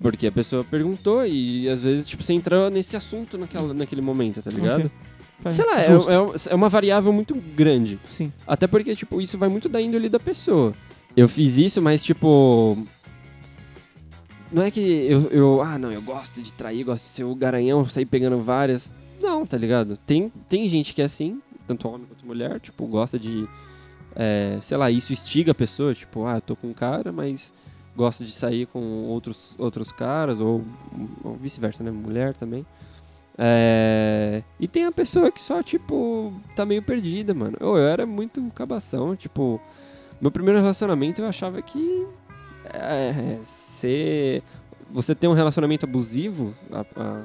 [0.00, 4.40] Porque a pessoa perguntou e às vezes, tipo, você entrou nesse assunto naquela, naquele momento,
[4.42, 4.78] tá ligado?
[4.86, 4.90] Ok.
[5.40, 7.98] Faz- Sei lá, é, é- é uma variável muito grande.
[8.02, 8.32] Sim.
[8.46, 10.72] Até porque, tipo, isso vai muito da índole da pessoa.
[11.16, 12.78] eu fiz isso, mas tipo.
[14.50, 15.62] Não é que eu, eu.
[15.62, 18.90] Ah, não, eu gosto de trair, gosto de ser o garanhão, sair pegando várias.
[19.20, 19.96] Não, tá ligado?
[20.06, 23.46] Tem, tem gente que é assim, tanto homem quanto mulher, tipo, gosta de.
[24.16, 27.52] é, sei lá, isso instiga a pessoa, tipo, ah, eu tô com um cara, mas
[27.98, 30.62] gosta de sair com outros, outros caras, ou,
[31.24, 31.90] ou vice-versa, né?
[31.90, 32.64] Mulher também.
[33.36, 37.56] É, e tem a pessoa que só, tipo, tá meio perdida, mano.
[37.60, 39.60] Eu, eu era muito cabação, tipo,
[40.20, 42.06] meu primeiro relacionamento eu achava que
[42.64, 44.42] é, ser,
[44.90, 47.24] você ter um relacionamento abusivo, a- a-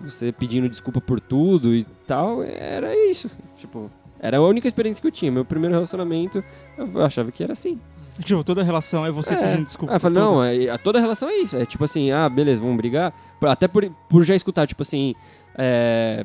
[0.00, 3.30] você pedindo desculpa por tudo e tal, era isso.
[3.58, 3.90] Tipo,
[4.20, 5.32] era a única experiência que eu tinha.
[5.32, 6.42] Meu primeiro relacionamento,
[6.76, 7.80] eu achava que era assim.
[8.20, 9.36] Tipo, toda relação é você É.
[9.36, 9.94] pedindo desculpa.
[10.02, 11.56] Ah, não, é, a toda relação é isso.
[11.56, 13.12] É tipo assim, ah, beleza, vamos brigar.
[13.42, 15.14] Até por, por já escutar, tipo assim,
[15.56, 16.24] é,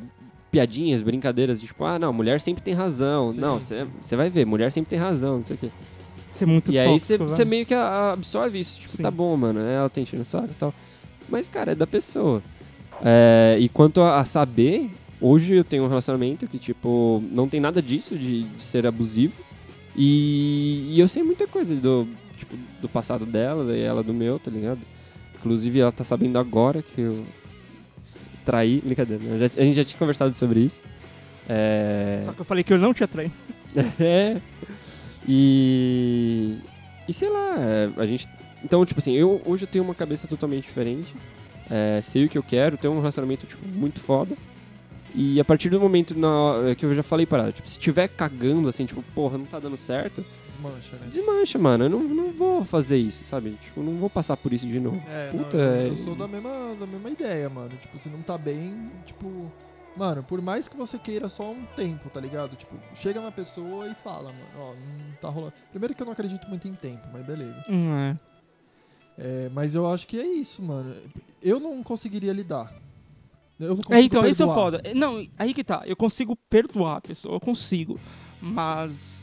[0.50, 3.32] piadinhas, brincadeiras, de, tipo, ah, não, mulher sempre tem razão.
[3.32, 5.68] Sim, não, você você vai ver, mulher sempre tem razão, não sei o quê.
[6.30, 7.50] Você é muito E aí você tóxico, você velho.
[7.50, 9.02] meio que absorve isso, tipo, Sim.
[9.02, 10.72] tá bom, mano, é, ela tem enchendo saco e tal.
[11.28, 12.42] Mas, cara, é da pessoa.
[13.04, 14.90] É, e quanto a, a saber,
[15.20, 19.42] hoje eu tenho um relacionamento que, tipo, não tem nada disso de, de ser abusivo.
[19.96, 24.38] E, e eu sei muita coisa do, tipo, do passado dela e ela do meu,
[24.38, 24.80] tá ligado?
[25.36, 27.24] Inclusive, ela tá sabendo agora que eu
[28.44, 28.80] traí.
[28.84, 29.38] Brincadeira, né?
[29.48, 30.80] Já- a gente já tinha conversado sobre isso.
[31.48, 32.20] É...
[32.24, 33.30] Só que eu falei que eu não te atraí.
[33.98, 34.40] É.
[35.28, 36.58] E.
[37.08, 38.28] E sei lá, é, a gente.
[38.64, 41.14] Então, tipo assim, eu hoje eu tenho uma cabeça totalmente diferente.
[41.70, 44.36] é, sei o que eu quero, tenho um relacionamento, tipo, muito foda.
[45.14, 47.78] E a partir do momento na, é que eu já falei para ela, tipo, se
[47.78, 51.08] tiver cagando assim, tipo, porra, não tá dando certo, Desmancha, né?
[51.10, 51.84] desmancha, mano.
[51.84, 53.50] Eu não, não vou fazer isso, sabe?
[53.60, 55.02] Tipo, não vou passar por isso de novo.
[55.08, 57.70] É, Puta, não, eu, é- eu sou da mesma, da mesma ideia, mano.
[57.80, 59.50] Tipo, se não tá bem, tipo.
[59.94, 62.56] Mano, por mais que você queira só um tempo, tá ligado?
[62.56, 65.52] Tipo, chega na pessoa e fala, mano, ó, não tá rolando.
[65.70, 67.62] Primeiro que eu não acredito muito em tempo, mas beleza.
[67.68, 68.16] Hum, é.
[69.18, 70.94] É, mas eu acho que é isso, mano.
[71.42, 72.72] Eu não conseguiria lidar.
[73.64, 74.80] Eu É, então, esse é foda.
[74.84, 75.82] É, Não, aí que tá.
[75.86, 77.98] Eu consigo perdoar a pessoa, eu consigo.
[78.40, 79.22] Mas.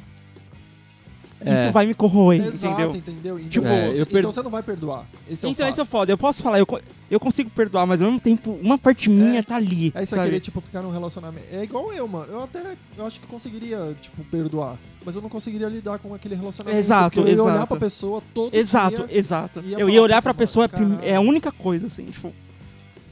[1.41, 1.53] É.
[1.53, 2.95] Isso vai me corroer, Exato, entendeu?
[2.97, 3.39] entendeu?
[3.39, 5.05] Então, Tipo, você, eu então per- você não vai perdoar.
[5.29, 6.11] Esse é então, esse é foda.
[6.11, 6.67] Eu posso falar, eu,
[7.09, 9.43] eu consigo perdoar, mas ao mesmo tempo, uma parte minha É.
[9.43, 9.89] tá ali.
[9.95, 10.27] Aí você sabe?
[10.27, 11.45] querer, tipo, ficar num relacionamento.
[11.49, 12.29] É igual eu, mano.
[12.29, 14.77] Eu até eu acho que conseguiria, tipo, perdoar.
[15.05, 16.77] Mas eu não conseguiria lidar com aquele relacionamento.
[16.77, 17.67] Exato, porque eu ia olhar exato.
[17.67, 19.59] pra pessoa todo Exato, dia, exato.
[19.61, 20.69] ia Eu ia olhar puta, pra pessoa,
[21.01, 22.33] é a única coisa, assim, tipo.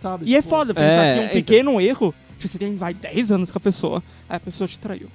[0.02, 0.26] Sabe?
[0.26, 1.34] E é Tipo, foda pensar É, que um então.
[1.36, 4.78] pequeno erro, tipo, você tem, vai 10 anos com a pessoa, aí a pessoa te
[4.80, 5.10] traiu.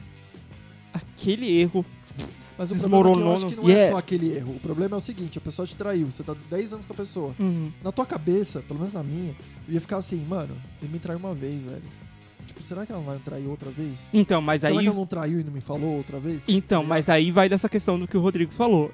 [0.92, 1.84] Aquele erro.
[2.58, 4.36] Mas o problema é que eu desmoronou acho que não E é é- só aquele
[4.36, 4.52] erro.
[4.56, 6.96] O problema é o seguinte, a pessoa te traiu, você tá 10 anos com a
[6.96, 7.34] pessoa.
[7.40, 7.72] Uhum.
[7.82, 9.34] Na tua cabeça, pelo menos na minha,
[9.66, 11.82] eu ia ficar assim, mano, ele me traiu uma vez, velho.
[12.46, 14.08] Tipo, será que ela vai me trair outra vez?
[14.12, 14.80] Então, mas será aí.
[14.80, 16.42] que ela não traiu e não me falou outra vez?
[16.46, 18.92] Então, Tá mas aí vai dessa questão do que o Rodrigo falou.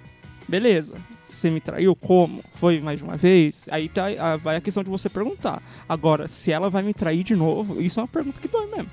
[0.49, 2.43] Beleza, você me traiu como?
[2.55, 3.67] Foi mais de uma vez?
[3.71, 5.63] Aí tá, a- vai a questão de você perguntar.
[5.89, 8.91] Agora, se ela vai me trair de novo, isso é uma pergunta que dói mesmo.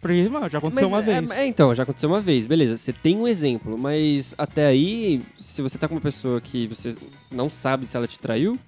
[0.00, 1.30] Porque, mano, já aconteceu uma Mas, é- vez.
[1.32, 2.76] é, então, já aconteceu uma vez, beleza.
[2.76, 6.94] Você tem um exemplo, mas até aí, se você tá com uma pessoa que você
[7.30, 8.58] não sabe se ela te traiu,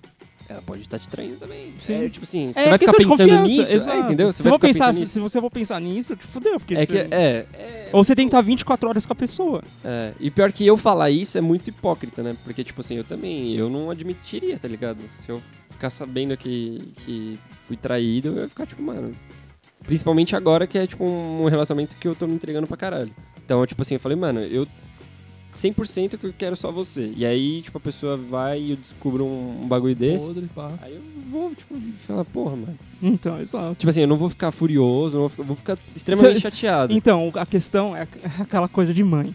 [0.48, 1.74] ela pode estar te traindo também.
[1.78, 2.04] Sim.
[2.04, 3.98] É, tipo assim, você É vai ficar pensando nisso, é, exato.
[3.98, 4.32] entendeu?
[4.32, 7.14] Se, vai pensar, se, se você for pensar nisso, te fudeu, porque É você- que,
[7.14, 9.62] é, é, Ou você tem que estar 24 horas com a pessoa.
[9.84, 10.12] é.
[10.18, 12.34] E pior que eu falar isso é muito hipócrita, né?
[12.44, 14.98] Porque, tipo assim, eu também, eu não admitiria, tá ligado?
[15.22, 19.14] Se eu ficar sabendo que, que fui traído, eu ia ficar, tipo, mano...
[19.86, 23.10] Principalmente agora que é, tipo, um relacionamento que eu tô me entregando pra caralho.
[23.44, 24.66] Então, tipo assim, eu falei, mano, eu
[25.56, 27.12] 100% que eu quero só você.
[27.16, 30.26] E aí, tipo, a pessoa vai e eu descubro um, um bagulho desse.
[30.26, 30.72] Podre, pá.
[30.80, 31.74] Aí eu vou, tipo,
[32.06, 32.78] falar, porra, mano.
[33.02, 33.74] Então, exato.
[33.74, 36.92] Tipo assim, eu não vou ficar furioso, eu vou ficar, vou ficar extremamente chateado.
[36.92, 38.06] Então, a questão é
[38.38, 39.34] aquela coisa de mãe.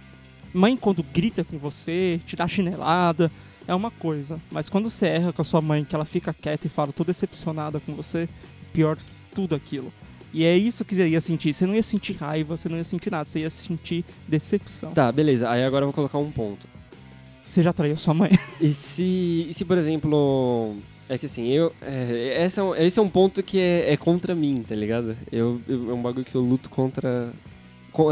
[0.53, 3.31] Mãe, quando grita com você, te dá chinelada,
[3.67, 4.39] é uma coisa.
[4.51, 7.03] Mas quando você erra com a sua mãe, que ela fica quieta e fala, tô
[7.03, 8.29] decepcionada com você,
[8.71, 9.03] pior que
[9.33, 9.91] tudo aquilo.
[10.33, 11.53] E é isso que você ia sentir.
[11.53, 14.91] Você não ia sentir raiva, você não ia sentir nada, você ia sentir decepção.
[14.91, 15.49] Tá, beleza.
[15.49, 16.67] Aí agora eu vou colocar um ponto.
[17.45, 18.31] Você já traiu sua mãe.
[18.59, 20.75] E se, e se por exemplo.
[21.07, 21.71] É que assim, eu.
[21.81, 25.15] É, esse, é um, esse é um ponto que é, é contra mim, tá ligado?
[25.31, 27.31] Eu, eu- é um bagulho que eu luto contra.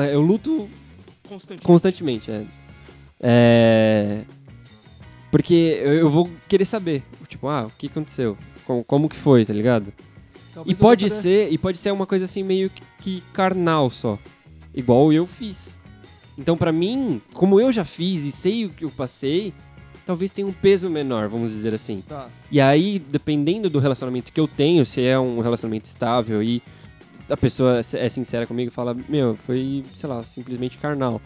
[0.02, 0.70] é, eu luto
[1.28, 1.62] Constante.
[1.64, 2.46] constantemente, é.
[3.20, 4.22] É.
[5.32, 7.04] Porque eu, eu vou querer saber.
[7.28, 8.38] Tipo, ah, o que aconteceu?
[8.66, 9.94] Como, como que foi, tá ligado?
[10.54, 14.18] Talvez E pode ser, e pode ser uma coisa assim meio que, que carnal só.
[14.74, 15.78] Igual eu fiz.
[16.38, 19.54] Então pra mim, como eu já fiz e sei o que eu passei,
[20.06, 22.04] talvez tenha um peso menor, vamos dizer assim.
[22.08, 22.28] Tá.
[22.52, 26.62] E aí, dependendo do relacionamento que eu tenho, se é um relacionamento estável e
[27.30, 31.22] a pessoa é sincera comigo e fala, meu, foi, sei lá, simplesmente carnal.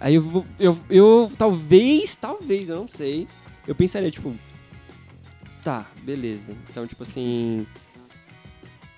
[0.00, 3.26] Aí eu, vou- eu, eu talvez, talvez, eu não sei.
[3.66, 4.34] Eu pensaria, tipo,
[5.62, 6.54] tá, beleza.
[6.70, 7.66] Então, tipo assim.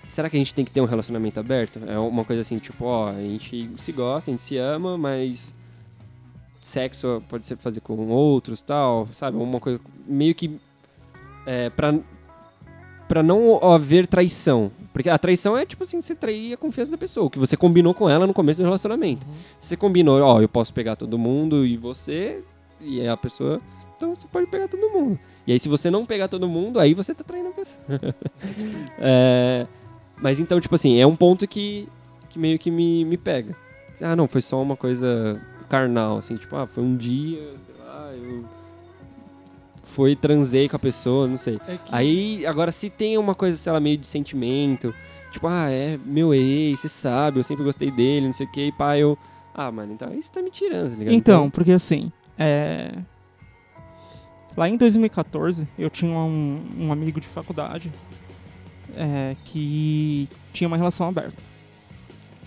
[0.09, 1.79] Será que a gente tem que ter um relacionamento aberto?
[1.85, 5.53] É uma coisa assim, tipo, ó, a gente se gosta, a gente se ama, mas
[6.61, 9.37] sexo pode ser fazer com outros tal, sabe?
[9.37, 10.59] Uma coisa meio que.
[11.45, 11.97] É, pra,
[13.07, 14.71] pra não haver traição.
[14.91, 17.55] Porque a traição é tipo assim, você trair a confiança da pessoa, o que você
[17.55, 19.25] combinou com ela no começo do relacionamento.
[19.59, 22.43] Você combinou, ó, eu posso pegar todo mundo e você,
[22.81, 23.61] e é a pessoa,
[23.95, 25.19] então você pode pegar todo mundo.
[25.45, 27.85] E aí se você não pegar todo mundo, aí você tá traindo a pessoa.
[28.99, 29.67] É,
[30.21, 31.87] mas então, tipo assim, é um ponto que,
[32.29, 33.55] que meio que me, me pega.
[34.01, 38.11] Ah, não, foi só uma coisa carnal, assim, tipo, ah, foi um dia, sei lá,
[38.15, 38.45] eu
[39.83, 41.59] foi, transei com a pessoa, não sei.
[41.67, 44.93] É que- Aí, agora, se tem uma coisa, sei lá, meio de sentimento,
[45.31, 48.67] tipo, ah, é meu ex, você sabe, eu sempre gostei dele, não sei o que,
[48.67, 49.17] e pá, eu.
[49.53, 51.13] Ah, mano, então aí você tá me tirando, tá ligado?
[51.15, 52.91] Então, porque assim, é...
[54.55, 57.91] lá em 2014, eu tinha um, um amigo de faculdade
[58.97, 61.41] é, que tinha uma relação aberta.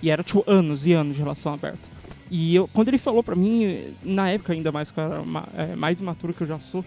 [0.03, 1.89] E era, tipo, anos e anos de relação aberta.
[2.31, 5.23] E eu, quando ele falou pra mim, na época ainda mais, que eu era
[5.57, 6.85] é, mais imaturo que eu já sou,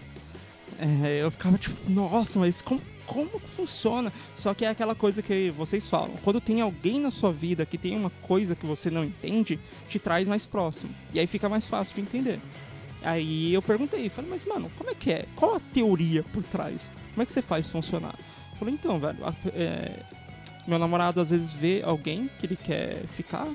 [0.78, 4.12] é, eu ficava tipo, nossa, mas como, como funciona?
[4.34, 7.76] Só que é aquela coisa que vocês falam, quando tem alguém na sua vida que
[7.76, 10.94] tem uma coisa que você não entende, te traz mais próximo.
[11.12, 12.40] E aí fica mais fácil de entender.
[13.02, 15.26] Aí eu perguntei, falei, mas mano, como é que é?
[15.36, 16.90] Qual a teoria por trás?
[17.12, 18.18] Como é que você faz funcionar?
[18.58, 19.18] Falei, então, velho,
[19.54, 19.98] é,
[20.66, 23.48] meu namorado às vezes vê alguém que ele quer ficar,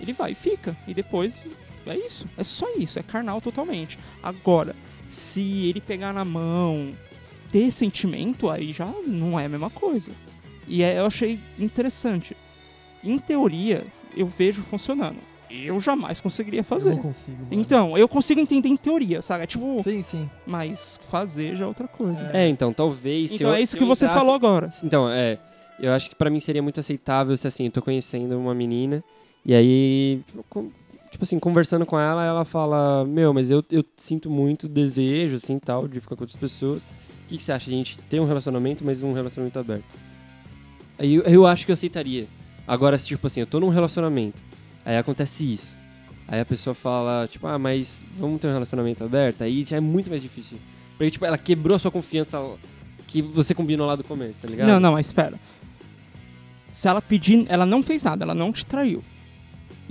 [0.00, 0.76] ele vai e fica.
[0.86, 1.40] E depois
[1.86, 3.98] é isso, é só isso, é carnal totalmente.
[4.22, 4.74] Agora,
[5.08, 6.92] se ele pegar na mão,
[7.50, 10.12] ter sentimento, aí já não é a mesma coisa.
[10.66, 12.36] E é, eu achei interessante.
[13.02, 13.84] Em teoria,
[14.16, 15.18] eu vejo funcionando.
[15.50, 16.90] Eu jamais conseguiria Eu fazer.
[16.90, 17.36] não consigo.
[17.38, 17.48] mano.
[17.50, 19.46] Então, eu consigo entender em teoria, sabe?
[19.46, 20.30] Tipo, Sim, sim.
[20.46, 22.30] mas fazer já é outra coisa.
[22.32, 23.30] É, então, talvez.
[23.30, 24.68] se então eu- é isso se que eu você entrasse- falou agora.
[24.84, 25.38] Então, é.
[25.78, 29.02] Eu acho que pra mim seria muito aceitável se assim, eu tô conhecendo uma menina
[29.46, 30.20] e aí,
[30.50, 30.70] com-
[31.10, 35.58] tipo assim, conversando com ela, ela fala: Meu, mas eu, eu sinto muito desejo, assim,
[35.58, 36.84] tal, de ficar com outras pessoas.
[36.84, 37.70] O que, que você acha?
[37.70, 39.84] A gente ter um relacionamento, mas um relacionamento aberto.
[40.98, 42.26] Aí eu, eu acho que eu aceitaria.
[42.68, 44.40] Agora, se, tipo assim, eu tô num relacionamento,
[44.90, 45.76] aí acontece isso.
[46.26, 49.42] Aí a pessoa fala, tipo, ah, mas vamos ter um relacionamento aberto?
[49.42, 50.58] Aí já é muito mais difícil.
[50.96, 52.38] Porque, tipo, ela quebrou a sua confiança
[53.06, 54.68] que você combinou lá do começo, tá ligado?
[54.68, 55.38] Não, não, mas espera.
[56.72, 59.02] Se ela pedir, ela não fez nada, ela não te traiu.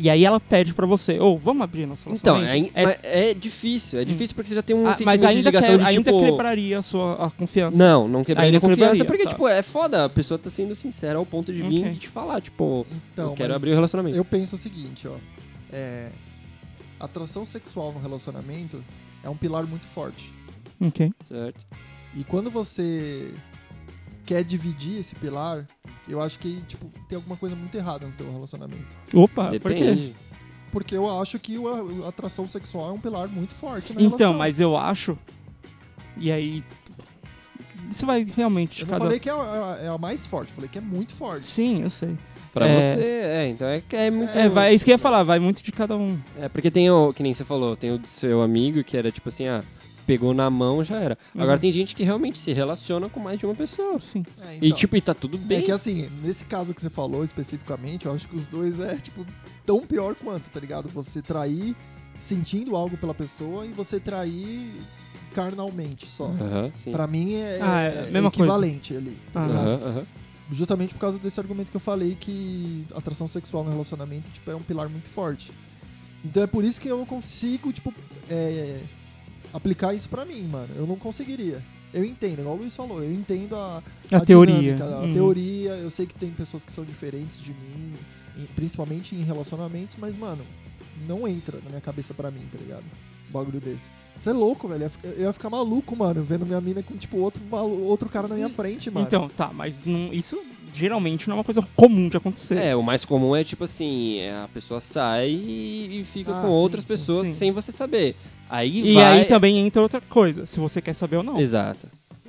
[0.01, 2.71] E aí ela pede pra você, ou vamos abrir nosso Então, relacionamento.
[2.73, 3.99] é, mas é difícil.
[3.99, 5.83] É difícil porque você já tem um Ah, sentimento mas de ainda, ligação que, de,
[5.89, 6.23] ainda tipo...
[6.25, 7.77] quebraria a sua a confiança.
[7.77, 9.29] Não, não quebraria Ainda a confiança, quebraria, porque, tá.
[9.31, 10.05] tipo, é foda.
[10.05, 13.33] A pessoa tá sendo sincera ao ponto de vir e te falar, tipo, Então, eu
[13.35, 14.15] quero abrir o relacionamento.
[14.15, 15.15] Eu penso o seguinte, ó.
[15.71, 16.07] É,
[16.97, 18.81] atração sexual no relacionamento
[19.21, 20.31] é um pilar muito forte.
[20.79, 21.11] Ok.
[21.25, 21.67] Certo?
[22.15, 23.33] E quando você
[24.25, 25.65] quer dividir esse pilar,
[26.09, 28.85] eu acho que tipo tem alguma coisa muito errada no teu relacionamento.
[29.13, 29.59] Opa, por quê?
[29.59, 30.15] Depende.
[30.71, 31.55] Porque eu acho que
[32.05, 34.33] a atração sexual é um pilar muito forte na Então, relação.
[34.37, 35.17] mas eu acho.
[36.17, 36.63] E aí.
[37.89, 38.81] Isso vai realmente.
[38.81, 40.81] eu não cada- falei que é a, é a mais forte, eu falei que é
[40.81, 41.47] muito forte.
[41.47, 42.15] Sim, eu sei.
[42.53, 42.81] Pra É.
[42.81, 44.35] você, é, então é, que é muito...
[44.37, 46.19] É, vai, é isso que eu ia falar, vai muito de cada um.
[46.39, 49.11] É, porque tem o, que nem você falou, tem o do seu amigo que era,
[49.11, 49.63] tipo assim, ah,
[50.09, 51.15] pegou na mão, já era.
[51.35, 53.99] Mas Agora é- tem gente que realmente se relaciona com mais de uma pessoa.
[54.01, 54.25] Sim.
[54.41, 54.77] É, E, então.
[54.77, 55.59] tipo, e tá tudo bem.
[55.59, 58.95] É que assim, nesse caso que você falou especificamente, eu acho que os dois é,
[58.95, 59.23] tipo,
[59.65, 60.89] tão pior quanto, tá ligado?
[60.89, 61.75] Você trair
[62.17, 64.71] sentindo algo pela pessoa e você trair
[65.33, 66.31] carnalmente só.
[66.75, 66.91] Sim.
[66.91, 68.43] Pra mim é, Ah, é a mesma coisa.
[68.51, 69.15] equivalente ali.
[69.31, 69.45] tá Ah.
[69.45, 70.05] Aham, aham.
[70.51, 74.55] Justamente por causa desse argumento que eu falei que atração sexual no relacionamento tipo, é
[74.55, 75.51] um pilar muito forte.
[76.25, 77.93] Então é por isso que eu não consigo, tipo,
[78.27, 78.77] é,
[79.53, 80.69] aplicar isso pra mim, mano.
[80.75, 81.61] Eu não conseguiria.
[81.93, 83.81] Eu entendo, igual o Luiz falou, eu entendo a,
[84.11, 84.75] A, teoria.
[84.75, 85.13] dinâmica, a Hum.
[85.13, 87.93] teoria, eu sei que tem pessoas que são diferentes de mim,
[88.55, 90.43] principalmente em relacionamentos, mas, mano,
[91.07, 92.83] não entra na minha cabeça pra mim, tá ligado?
[93.29, 93.89] Um bagulho desse.
[94.19, 94.91] Você é louco, velho.
[95.03, 98.49] Eu ia ficar maluco, mano, vendo minha mina com, tipo, outro, outro cara na minha
[98.49, 99.05] frente, mano.
[99.07, 100.39] Então, tá, mas não, isso
[100.73, 102.57] geralmente não é uma coisa comum de acontecer.
[102.57, 106.41] É, o mais comum é tipo assim, é, a pessoa sai e, e fica Ah,
[106.41, 107.33] com sim, outras sim, pessoas sim.
[107.33, 108.15] sem você saber.
[108.49, 109.19] Aí E vai...
[109.19, 111.39] aí também entra outra coisa, se você quer saber ou não.
[111.39, 111.87] Exato.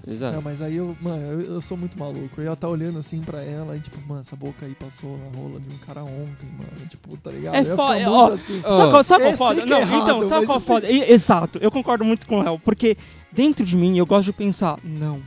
[0.08, 0.34] Exato.
[0.34, 2.30] Não, mas aí eu, mano, eu, eu sou muito maluco.
[2.40, 5.38] Eu ia estar olhando assim pra ela e, tipo, mano, essa boca aí passou na
[5.38, 6.88] rola de um cara ontem, mano.
[6.88, 7.54] Tipo, tá ligado?
[7.54, 8.62] É foda, ficar ó, assim.
[8.62, 9.54] Sabe qual, sabe qual eu foda?
[9.56, 10.90] sei que Não, é errado, então, sabe qual assim- foda?
[10.90, 12.96] Exato, eu concordo muito com o El, porque
[13.30, 15.20] dentro de mim eu gosto de pensar, não,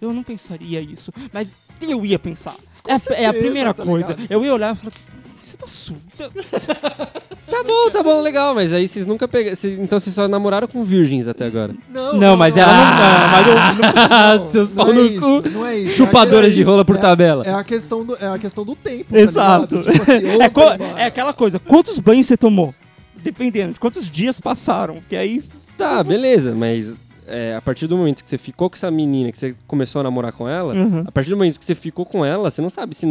[0.00, 2.54] eu não pensaria isso, mas eu ia pensar.
[2.86, 4.12] É, a- é a certeza, primeira tá coisa.
[4.12, 4.26] ligado?
[4.32, 4.92] Eu ia olhar e falar,
[5.42, 6.00] você tá surdo?
[6.16, 6.26] tá
[7.48, 9.56] Tá bom, tá bom, legal, mas aí vocês nunca pegaram.
[9.78, 11.74] Então vocês só namoraram com virgens até agora.
[11.88, 13.30] Não, mas ela não.
[13.30, 15.48] mas eu- Não, Seus não pau é no isso, cu.
[15.50, 15.94] não é isso.
[15.96, 17.44] Chupadores É de rola por é- tabela.
[17.46, 19.12] É a questão do, é a questão do tempo.
[19.14, 19.76] tá Exato.
[19.76, 19.92] ligado?
[19.92, 22.74] Tipo assim, é, co- é aquela coisa, quantos banhos você tomou?
[23.14, 24.96] Dependendo de quantos dias passaram.
[24.96, 25.42] Porque aí.
[25.78, 29.38] Tá, beleza, mas é, a partir do momento que você ficou com essa menina, que
[29.38, 31.04] você começou a namorar com ela, Uhum.
[31.06, 33.06] a partir do momento que você ficou com ela, você não sabe se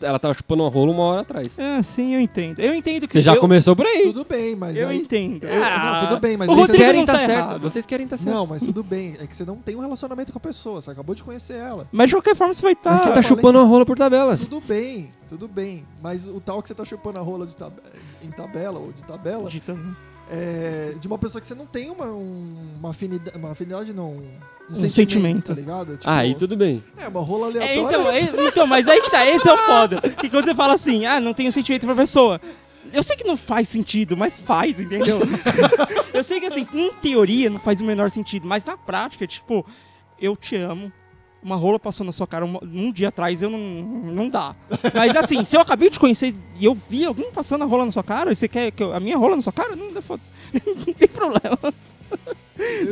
[0.00, 1.48] ela tava chupando uma rola uma hora atrás.
[1.58, 2.58] Ah, sim, eu entendo.
[2.60, 3.12] Eu entendo que.
[3.12, 4.04] Você já eu, começou por aí.
[4.04, 4.76] Tudo bem, mas.
[4.76, 5.44] Eu aí- entendo.
[5.44, 7.30] Eu- não, tudo bem, mas Vocês querem não tá tá certo.
[7.38, 7.60] errado.
[7.60, 8.34] Vocês querem tá certo.
[8.34, 9.14] Não, mas tudo bem.
[9.20, 10.80] É que você não tem um relacionamento com a pessoa.
[10.80, 11.86] Você acabou de conhecer ela.
[11.92, 12.92] Mas de qualquer forma você vai estar.
[12.92, 14.36] Mas você tá chupando uma rola por tabela.
[14.36, 15.84] Tudo bem, tudo bem.
[16.02, 17.72] Mas o tal que você tá chupando a rola de tab-
[18.22, 19.48] em tabela ou de tabela
[20.30, 23.36] é de uma pessoa que você não tem uma, um- uma afinidade.
[23.38, 24.22] Uma afinidade não.
[24.70, 25.48] Um, sentimento, sentimento.
[25.48, 25.92] Tá ligado?
[25.98, 26.82] Tipo, Ah, aí tudo bem.
[26.96, 27.80] É, uma rola É, aleatória.
[27.80, 30.00] então, é- então, mas aí que tá, esse é o foda.
[30.00, 32.40] Que quando você fala assim, ah, não tenho sentimento pra pessoa.
[32.92, 35.18] Eu sei que não faz sentido, mas faz, entendeu?
[36.14, 39.66] eu sei que assim, em teoria não faz o menor sentido, mas na prática, tipo,
[40.18, 40.92] eu te amo.
[41.44, 44.56] Uma rola passou na sua cara um, um dia atrás, eu não, não dá.
[44.94, 47.92] Mas assim, se eu acabei de conhecer e eu vi alguém passando a rola na
[47.92, 49.76] sua cara, e você quer que eu- a minha rola na sua cara?
[49.76, 50.32] Não, foda-se.
[50.64, 51.58] não tem problema.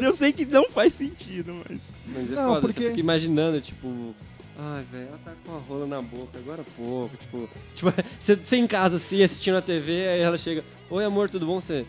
[0.02, 1.92] Eu sei que não faz sentido, mas.
[2.06, 4.14] Mas é Não, foda, porque- você fica imaginando, tipo.
[4.58, 7.16] Ai, velho, ela tá com a rola na boca agora há pouco.
[7.16, 10.62] Tipo, tipo você, você em casa assim, assistindo a TV, aí ela chega.
[10.90, 11.58] Oi, amor, tudo bom?
[11.58, 11.86] Você.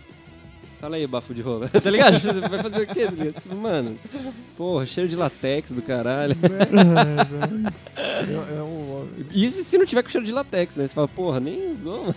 [0.83, 1.69] Fala aí, bafo de rola.
[1.81, 2.19] tá ligado?
[2.19, 3.07] Você vai fazer o quê?
[3.31, 3.97] tá Mano,
[4.57, 6.35] porra, cheiro de latex do caralho.
[7.95, 10.85] É, é o- Isso se não tiver com cheiro de latex, né?
[10.85, 12.15] Você fala, porra, nem usou, mano.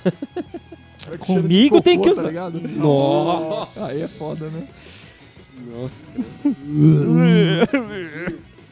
[1.13, 2.29] é Comigo tem cocô, que tá usar.
[2.29, 2.61] ligado?
[2.61, 3.87] Nossa.
[3.87, 4.67] Aí é foda, né?
[5.73, 6.05] Nossa.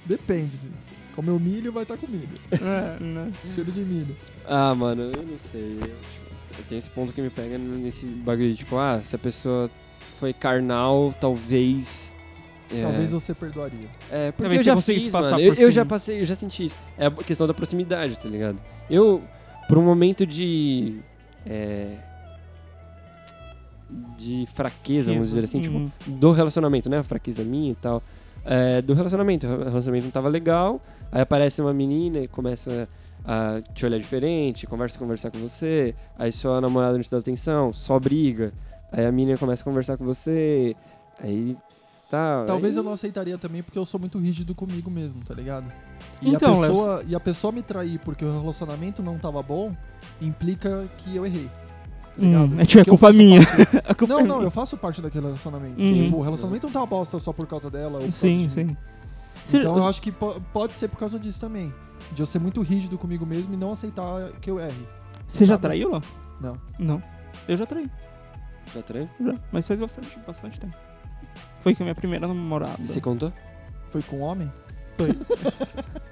[0.04, 0.56] Depende.
[0.56, 0.68] Se
[1.14, 2.28] comeu milho, vai estar com milho.
[2.50, 3.32] É, né?
[3.54, 4.16] Cheiro de milho.
[4.44, 5.78] Ah, mano, eu não sei.
[5.80, 6.24] Eu, tipo,
[6.58, 9.70] eu tenho esse ponto que me pega nesse bagulho de, tipo, ah, se a pessoa
[10.24, 12.16] foi carnal, talvez.
[12.72, 13.88] é, Talvez você perdoaria.
[14.10, 15.48] É, porque Talvez eu você já fiz, passar mano.
[15.52, 16.76] por Eu, eu já passei, eu já senti isso.
[16.96, 18.58] É a questão da proximidade, tá ligado?
[18.88, 19.22] Eu,
[19.68, 20.98] por um momento de.
[21.44, 21.96] É,
[24.16, 25.90] de fraqueza, vamos dizer assim, tipo, Uhum.
[26.06, 26.98] do relacionamento, né?
[26.98, 28.02] A fraqueza minha e tal.
[28.44, 29.46] É, do relacionamento.
[29.46, 30.80] O relacionamento não tava legal.
[31.12, 32.88] Aí aparece uma menina e começa
[33.24, 35.94] a te olhar diferente, conversa conversar com você.
[36.18, 38.52] Aí sua namorada não te dá atenção, só briga.
[38.96, 40.76] Aí a menina começa a conversar com você.
[41.20, 41.56] Aí.
[42.08, 42.44] Tá.
[42.46, 45.64] Talvez aí- eu não aceitaria também porque eu sou muito rígido comigo mesmo, tá ligado?
[46.22, 49.74] E, Então, a, pessoa, e a pessoa me trair porque o relacionamento não tava bom,
[50.20, 51.46] implica que eu errei.
[51.48, 52.60] Tá Hum, ligado?
[52.60, 53.40] é tipo, é culpa minha.
[53.44, 54.46] parte- A culpa Não, é não, minha.
[54.46, 55.80] eu faço parte daquele relacionamento.
[55.80, 55.94] Uhum.
[55.94, 57.98] Tipo, o relacionamento não tá uma bosta só por causa dela.
[57.98, 58.76] Ou por Sim, causa sim.
[59.58, 61.74] Então eu acho que po- pode ser por causa disso também.
[62.12, 64.86] De eu ser muito rígido comigo mesmo e não aceitar que eu erre.
[65.26, 65.62] Você já sabe?
[65.62, 66.00] traiu lá?
[66.40, 66.56] Não.
[66.78, 67.02] Não.
[67.48, 67.90] Eu já traí.
[69.20, 69.34] Já.
[69.52, 70.74] Mas faz bastante, bastante tempo.
[71.62, 72.76] Foi com a minha primeira namorada.
[72.84, 73.32] Você contou?
[73.90, 74.50] Foi com homem?
[74.96, 75.08] Foi.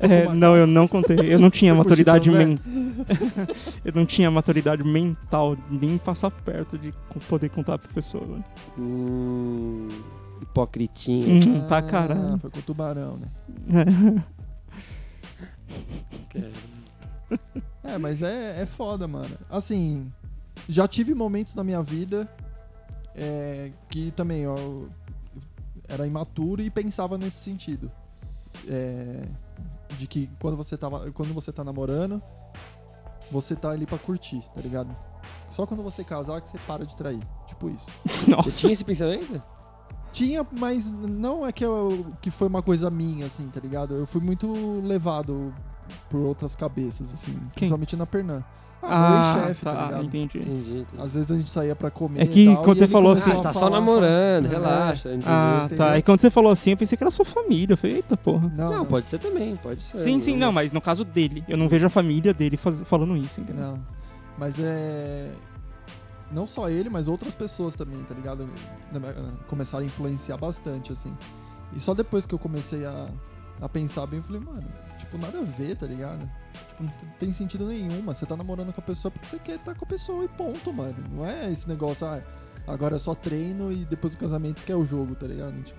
[0.00, 1.16] É, não, eu não contei.
[1.34, 2.44] Eu não tinha maturidade chimpanzé?
[2.46, 3.56] mental.
[3.84, 6.94] eu não tinha maturidade mental nem passar perto de
[7.28, 8.38] poder contar pra pessoa.
[8.78, 9.88] Hum.
[10.40, 11.34] Hipocritinha.
[11.44, 12.38] Hum, pra Ah, caralho.
[12.38, 14.24] Foi com o tubarão, né?
[17.82, 19.36] É, mas é, é foda, mano.
[19.50, 20.12] Assim,
[20.68, 22.28] já tive momentos na minha vida
[23.14, 24.88] é, que também ó, eu
[25.88, 27.90] era imaturo e pensava nesse sentido.
[28.66, 29.22] É,
[29.96, 32.22] de que quando você, tava, quando você tá namorando,
[33.30, 34.94] você tá ali pra curtir, tá ligado?
[35.50, 37.20] Só quando você casar que você para de trair.
[37.46, 37.90] Tipo isso.
[38.06, 38.50] Você Nossa.
[38.50, 39.42] tinha esse pensamento?
[40.12, 43.94] Tinha, mas não é que, eu, que foi uma coisa minha, assim, tá ligado?
[43.94, 45.54] Eu fui muito levado
[46.10, 47.34] por outras cabeças, assim.
[47.54, 48.44] Principalmente na Pernam.
[48.82, 50.04] Ah, meu ex-chefe, tá, tá, ligado?
[50.04, 50.38] entendi.
[50.38, 51.02] Entendi, entendi.
[51.02, 52.22] Às vezes a gente saía pra comer.
[52.22, 55.08] É que e tal, quando e você falou assim- a tá só namorando, falar- relaxa.
[55.10, 55.24] entendi.
[55.28, 55.86] Ah, entendeu?
[55.86, 55.98] tá.
[55.98, 57.72] E quando você falou assim, eu pensei que era sua família.
[57.74, 58.48] Eu falei, eita porra.
[58.56, 59.98] Não, Não, não, pode ser também, pode ser.
[59.98, 61.44] Sim, sim, não, mas no caso dele.
[61.48, 63.64] Eu não vejo a família dele faz- falando isso, entendeu?
[63.72, 63.78] não.
[64.38, 65.32] Mas é.
[66.30, 68.46] Não só ele, mas outras pessoas também, tá ligado?
[69.48, 71.12] Começaram a influenciar bastante, assim.
[71.74, 73.08] E só depois que eu comecei a,
[73.60, 74.64] a pensar bem, eu falei, mano,
[74.98, 76.28] tipo, nada a ver, tá ligado?
[76.68, 78.14] Tipo, não tem sentido nenhum, mano.
[78.14, 80.72] Você tá namorando com a pessoa porque você quer estar com a pessoa e ponto,
[80.72, 80.94] mano.
[81.12, 82.20] Não é esse negócio, ah,
[82.66, 85.60] agora é só treino e depois do casamento que é o jogo, tá ligado?
[85.62, 85.78] Tipo,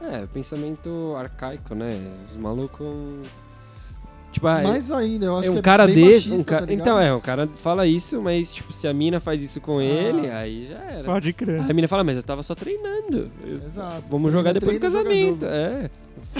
[0.00, 1.90] É, pensamento arcaico, né?
[2.28, 3.26] Os malucos.
[4.32, 6.30] Tipo, ah, Mais ainda, eu acho é um que cara é bem desse.
[6.30, 9.20] machista, um ca- tá então, é, o cara fala isso, mas, tipo, se a mina
[9.20, 10.38] faz isso com ele, Ah.
[10.38, 11.04] aí já era.
[11.04, 11.60] Pode crer.
[11.60, 13.30] Aí a mina fala, mas eu tava só treinando.
[13.44, 14.04] Eu- Exato.
[14.10, 15.44] Vamos jogar depois do casamento.
[15.44, 15.90] É.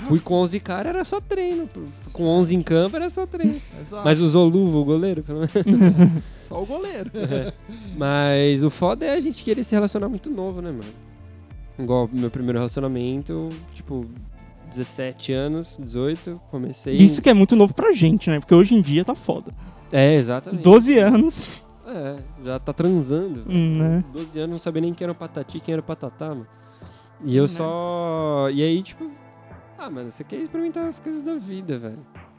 [0.08, 1.68] Fui com 11 caras, era só treino.
[2.14, 3.56] Com 11 em campo, era só treino.
[3.80, 4.02] Exato.
[4.04, 6.22] Mas usou luva, o goleiro, pelo menos.
[6.40, 7.10] Só o goleiro.
[7.96, 10.84] Mas o foda é a gente querer se relacionar muito novo, né, mano?
[11.78, 14.06] Igual meu primeiro relacionamento, tipo,
[14.72, 16.96] 17 anos, 18, comecei.
[16.96, 18.40] Isso que é muito novo pra gente, né?
[18.40, 19.52] Porque hoje em dia tá foda.
[19.90, 20.62] É, exatamente.
[20.62, 21.50] 12 anos,
[21.86, 23.44] É, já tá transando.
[23.48, 24.04] hum, né?
[24.12, 26.46] 12 anos não sabia nem quem era o patati, quem era o patatá, mano.
[27.24, 27.48] E eu Né?
[27.48, 28.48] só.
[28.52, 29.10] E aí, tipo.
[29.78, 31.98] Ah, mano, você quer experimentar as coisas da vida, velho.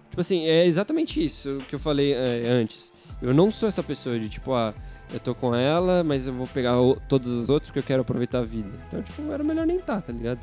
[0.10, 2.94] Tipo assim, é exatamente isso que eu falei é, antes.
[3.22, 4.74] Eu não sou essa pessoa de, tipo, ah,
[5.14, 8.02] eu tô com ela, mas eu vou pegar o- todos os outros porque eu quero
[8.02, 8.70] aproveitar a vida.
[8.88, 10.40] Então, tipo, era melhor nem tá, tá ligado?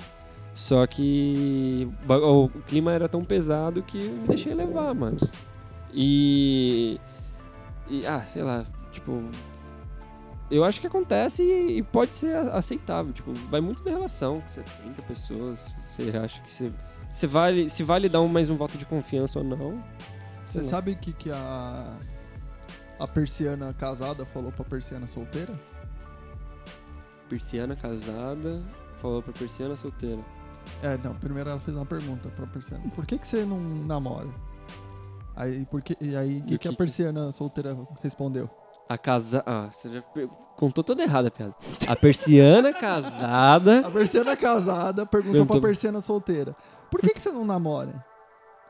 [0.54, 5.16] Só que o clima era tão pesado que eu me deixei levar, mano.
[5.92, 7.00] E.
[7.88, 9.22] E, ah, sei lá, tipo.
[10.50, 13.12] Eu acho que acontece e, e pode ser aceitável.
[13.12, 14.42] Tipo, vai muito da relação.
[14.46, 16.72] Você tem 30 pessoas, você acha que você.
[17.10, 19.82] Você vale, se vale dar um, mais um voto de confiança ou não.
[20.44, 21.96] Você sabe o que, que a,
[22.98, 25.52] a persiana casada falou pra persiana solteira?
[27.28, 28.60] Persiana casada
[29.00, 30.20] falou pra persiana solteira.
[30.82, 32.82] É, não, primeiro ela fez uma pergunta pra persiana.
[32.94, 34.28] Por que, que você não namora?
[35.36, 37.76] Aí, por que, e aí, o E que, o que a que que- persiana solteira
[38.02, 38.48] respondeu?
[38.88, 39.42] A casa.
[39.46, 40.02] Ah, você já
[40.56, 41.54] contou toda errada a piada.
[41.86, 43.86] A persiana casada.
[43.86, 46.56] A persiana casada perguntou Perguntou- pra persiana solteira:
[46.90, 48.04] Por que, que você não namora?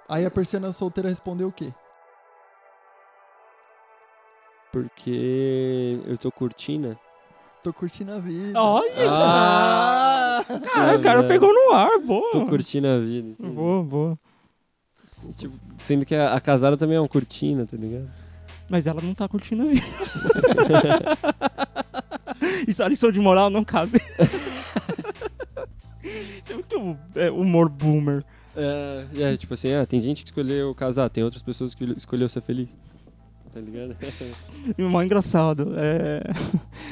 [0.09, 1.73] Aí a persiana solteira respondeu o quê?
[4.73, 6.97] Porque eu tô curtindo.
[7.63, 8.61] Tô curtindo a vida.
[8.61, 9.11] Olha!
[9.11, 10.20] Ah!
[10.59, 12.33] Cara, o cara pegou no ar, boa.
[12.33, 13.29] Tô curtindo a vida.
[13.29, 13.55] entendi.
[13.55, 14.19] Boa, boa.
[15.37, 18.09] Tipo, sendo que a, a casada também é um curtina, tá ligado?
[18.69, 19.87] Mas ela não tá curtindo a vida.
[22.67, 23.97] Isso é lição de moral, não case.
[26.03, 28.25] Isso é muito é, humor boomer.
[28.57, 32.29] É, é, tipo assim, ah, tem gente que escolheu casar, tem outras pessoas que escolheu
[32.29, 32.77] ser feliz.
[33.53, 33.97] Tá ligado?
[34.79, 36.23] E o mais engraçado é.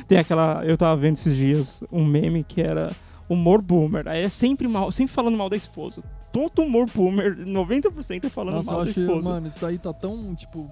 [0.09, 0.65] Tem aquela.
[0.65, 2.91] Eu tava vendo esses dias um meme que era
[3.29, 4.07] humor boomer.
[4.09, 6.03] Aí é sempre mal, sempre falando mal da esposa.
[6.33, 9.29] Todo humor boomer, 90% é falando Nossa, eu mal da acho, esposa.
[9.31, 10.69] mano, isso daí tá tão, tipo.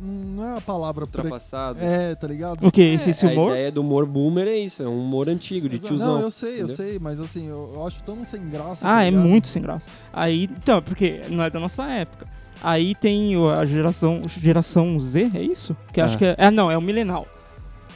[0.00, 1.04] Não é a palavra.
[1.04, 1.80] Ultrapassado.
[1.82, 2.66] É, tá ligado?
[2.66, 2.80] O que?
[2.80, 3.50] Esse, esse a humor?
[3.52, 5.88] ideia do humor boomer é isso, é um humor antigo, de Exato.
[5.88, 6.14] tiozão.
[6.16, 6.76] Não, eu sei, eu entendeu?
[6.76, 8.86] sei, mas assim, eu, eu acho tão sem graça.
[8.86, 9.90] Ah, tá é muito sem graça.
[10.12, 12.26] Aí, então, porque não é da nossa época.
[12.62, 15.76] Aí tem a geração, geração Z, é isso?
[15.92, 16.18] Que acho Ah.
[16.18, 16.34] que é.
[16.38, 17.26] É, não, é o milenal.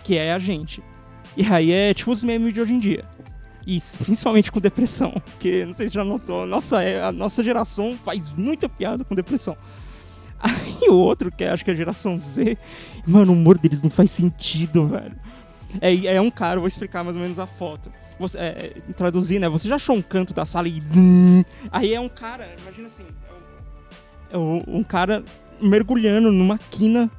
[0.04, 0.82] Que é a gente.
[1.36, 3.04] E aí é tipo os memes de hoje em dia.
[3.66, 5.12] S- principalmente com depressão.
[5.24, 9.04] Porque, não sei se já notou, a nossa, é- a nossa geração faz muita piada
[9.04, 9.56] com depressão.
[10.42, 12.58] Aí o outro, que é, acho que é a geração Z,
[13.06, 15.14] mano, o humor deles não faz sentido, velho.
[15.80, 17.90] É, é um cara, vou explicar mais ou menos a foto.
[18.18, 19.48] Você, é, é, traduzir, né?
[19.48, 20.82] Você já achou um canto da sala e.
[21.70, 23.04] Aí é um cara, imagina assim.
[24.30, 25.24] É um, é um cara
[25.60, 27.10] mergulhando numa quina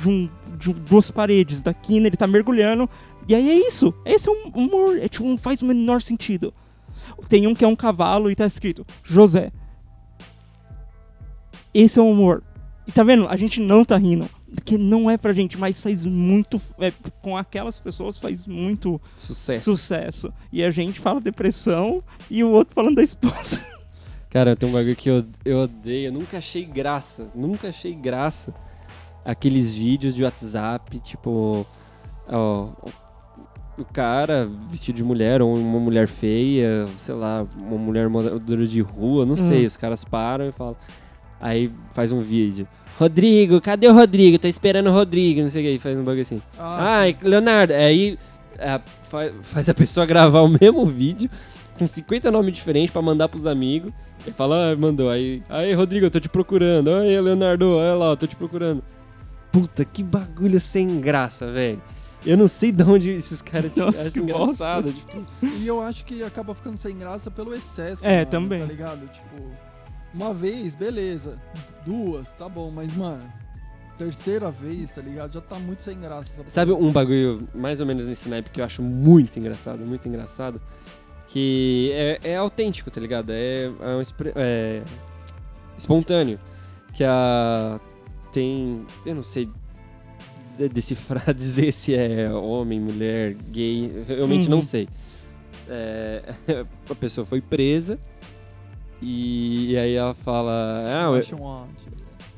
[0.00, 0.28] de, um-
[0.58, 2.88] de duas paredes da quina, ele tá mergulhando.
[3.28, 3.92] E aí é isso.
[4.04, 4.98] Esse é um humor.
[4.98, 6.52] É, tipo, não faz o menor sentido.
[7.28, 9.50] Tem um que é um cavalo e tá escrito José.
[11.72, 12.42] Esse é o humor.
[12.86, 13.26] E tá vendo?
[13.28, 14.28] A gente não tá rindo.
[14.64, 16.60] Que não é pra gente, mas faz muito.
[16.78, 19.64] é, com aquelas pessoas faz muito Sucesso.
[19.72, 20.32] sucesso.
[20.52, 23.60] E a gente fala depressão e o outro falando da esposa.
[24.30, 28.52] Cara, tem um bagulho que eu, eu odeio, eu nunca achei graça, nunca achei graça.
[29.24, 31.66] Aqueles vídeos de WhatsApp, tipo,
[32.28, 32.68] ó,
[33.78, 38.80] o cara vestido de mulher, ou uma mulher feia, sei lá, uma mulher moradora de
[38.80, 39.36] rua, não Hum.
[39.48, 40.76] sei, os caras param e falam.
[41.40, 42.68] Aí faz um vídeo.
[42.98, 44.38] Rodrigo, cadê o Rodrigo?
[44.38, 46.40] Tô esperando o Rodrigo, não sei o que, faz um bagulho assim.
[46.58, 48.16] Ah, Ai, Leonardo, aí
[48.58, 51.28] é, fa- faz a pessoa gravar o mesmo vídeo
[51.76, 53.92] com 50 nomes diferentes pra mandar pros amigos.
[54.26, 55.10] E fala, ah, mandou.
[55.10, 56.88] Aí, aí, Rodrigo, eu tô te procurando.
[56.90, 58.82] Aí, Leonardo, olha lá, eu tô te procurando.
[59.54, 61.80] Puta, que bagulho sem graça, velho.
[62.26, 64.92] Eu não sei de onde esses caras te Nossa, acham engraçado.
[64.92, 65.24] Tipo,
[65.60, 68.04] E eu acho que acaba ficando sem graça pelo excesso.
[68.04, 68.58] É, mano, também.
[68.58, 69.06] Tá ligado?
[69.06, 69.48] Tipo,
[70.12, 71.40] uma vez, beleza.
[71.86, 73.22] Duas, tá bom, mas, mano,
[73.96, 75.34] terceira vez, tá ligado?
[75.34, 76.40] Já tá muito sem graça.
[76.40, 80.08] essa sabe um bagulho mais ou menos nesse naipe que eu acho muito engraçado, muito
[80.08, 80.60] engraçado?
[81.28, 83.30] Que é, é autêntico, tá ligado?
[83.30, 84.02] É, é, um
[84.34, 84.82] é
[85.78, 86.40] espontâneo.
[86.92, 87.80] Que a.
[88.34, 88.84] Tem.
[89.06, 89.48] Eu não sei
[90.58, 94.04] de- decifrar, dizer se é homem, mulher, gay.
[94.08, 94.56] Realmente Uhum.
[94.56, 94.88] não sei.
[95.68, 96.22] É,
[96.90, 97.98] a pessoa foi presa
[99.00, 100.84] E, e aí ela fala.
[100.86, 101.38] Ah, eu-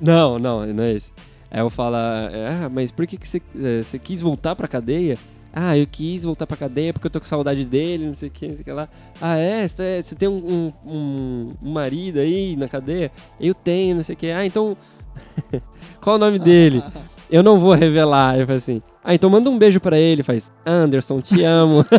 [0.00, 1.10] não, não, não é esse.
[1.50, 5.16] Aí eu falo, ah, mas por que, que você, eh, você quis voltar pra cadeia?
[5.52, 8.32] Ah, eu quis voltar pra cadeia porque eu tô com saudade dele, não sei o
[8.32, 8.88] que, não sei o que lá.
[9.20, 9.66] Ah, é?
[9.66, 13.10] Você você tem um, um, um- um marido aí na cadeia?
[13.40, 14.26] Eu tenho, não sei o que.
[14.30, 14.76] Ah, então.
[16.00, 16.82] Qual o nome dele?
[17.30, 18.38] Eu não vou revelar.
[18.38, 18.82] Eu falo assim.
[19.02, 20.22] Ah, então manda um beijo pra ele.
[20.22, 21.84] Faz, Anderson, te amo.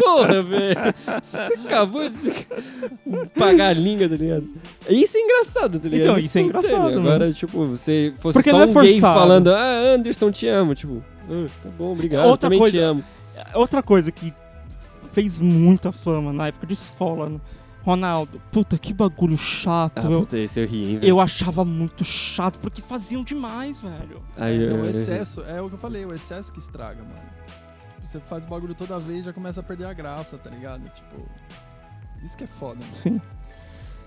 [0.00, 0.76] Porra, velho.
[1.22, 1.36] Você
[1.66, 2.32] acabou de
[3.38, 4.46] pagar a língua, tá ligado?
[4.88, 6.10] Isso é engraçado, tá ligado?
[6.10, 7.00] Então, isso é engraçado, espontâneo.
[7.00, 9.20] Agora, mas- tipo, você fosse Porque só não é um gay forçado.
[9.20, 10.74] falando, ah, Anderson, te amo.
[10.74, 13.04] Tipo, ah, tá bom, obrigado, Outra também coisa- te amo.
[13.54, 14.32] Outra coisa que
[15.12, 17.38] fez muita fama na época de escola, né?
[17.84, 19.98] Ronaldo, puta, que bagulho chato.
[20.06, 21.08] Ah, eu, puta, esse eu ri, hein, velho.
[21.10, 24.22] eu achava muito chato, porque faziam demais, velho.
[24.36, 27.02] Aí, É, eu- o eu- excesso, é o que eu falei, o excesso que estraga,
[27.02, 27.32] mano.
[28.04, 30.82] Você faz o bagulho toda vez e já começa a perder a graça, tá ligado?
[30.94, 31.28] Tipo.
[32.22, 32.94] Isso que é foda, mano.
[32.94, 33.20] Sim.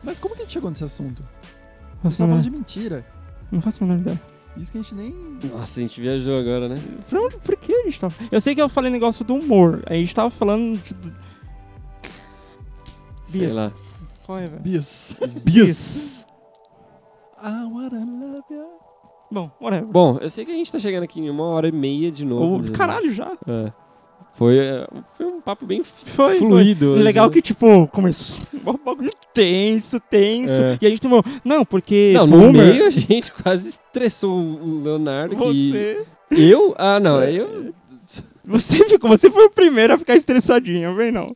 [0.03, 1.23] Mas como que a gente chegou nesse assunto?
[1.23, 3.05] A gente Faço tá falando de mentira.
[3.51, 4.21] Não faço a menor ideia.
[4.55, 5.13] Isso que a gente nem.
[5.51, 6.75] Nossa, a gente viajou agora, né?
[7.09, 8.13] Pra onde, por que a gente tava...
[8.31, 9.83] Eu sei que eu falei negócio do humor.
[9.87, 11.13] Aí a gente tava falando de...
[13.29, 13.55] Sei Bias.
[13.55, 13.71] lá.
[14.25, 14.61] Qual é, velho?
[14.61, 15.15] Bis.
[15.43, 16.25] Bias.
[17.41, 18.65] I wanna love you.
[19.31, 19.87] Bom, whatever.
[19.87, 22.25] Bom, eu sei que a gente tá chegando aqui em uma hora e meia de
[22.25, 22.63] novo.
[22.63, 22.69] Né?
[22.71, 23.31] caralho, já.
[23.47, 23.71] É.
[24.33, 26.93] Foi, é, foi um papo bem Foi, fluido.
[26.93, 27.03] foi.
[27.03, 27.33] Legal né?
[27.33, 30.61] que, tipo, começou um bagulho tenso, tenso.
[30.61, 30.77] É.
[30.81, 31.23] E a gente tomou...
[31.43, 32.11] Não, porque...
[32.13, 35.37] Não, no boomer, meio a gente quase estressou o Leonardo.
[35.37, 35.71] Que...
[35.71, 36.05] Você...
[36.31, 36.75] Eu?
[36.77, 37.23] Ah, não.
[37.23, 37.73] Eu
[38.47, 41.27] Você, ficou, você foi o primeiro a ficar estressadinho, vem não.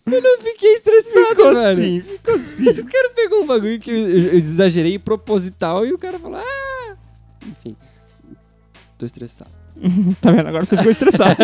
[0.42, 1.72] fiquei estressado, Ficou velho.
[1.72, 2.70] assim, ficou assim.
[2.70, 6.98] Os caras pegou um bagulho que eu, eu exagerei proposital e o cara falou, ah...
[7.46, 7.76] Enfim,
[8.98, 9.52] tô estressado.
[10.22, 10.48] tá vendo?
[10.48, 11.38] Agora você ficou estressado.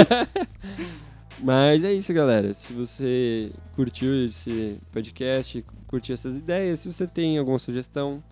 [1.42, 2.54] Mas é isso, galera.
[2.54, 8.24] Se você curtiu esse podcast, curtiu essas ideias, se você tem alguma sugestão,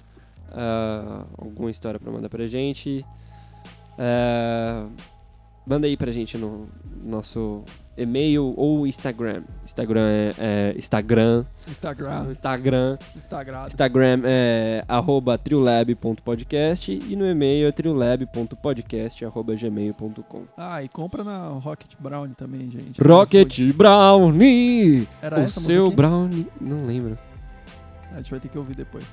[0.51, 3.05] ah, alguma história pra mandar pra gente,
[3.97, 4.87] ah,
[5.65, 6.67] manda aí pra gente no
[7.03, 7.63] nosso
[7.97, 9.43] e-mail ou Instagram.
[9.63, 11.45] Instagram é, é Instagram.
[11.67, 12.31] Instagram.
[12.31, 12.97] Instagram.
[13.15, 13.67] Instagram.
[13.67, 20.43] Instagram é arroba triolab.podcast e no e-mail é triolab.podcast.gmail.com.
[20.57, 22.99] Ah, e compra na Rocket Brown também, gente.
[23.01, 25.07] Rocket Brownie!
[25.21, 25.95] Era o seu musiquinha?
[25.95, 26.47] Brownie.
[26.59, 27.17] Não lembro.
[28.11, 29.05] A gente vai ter que ouvir depois.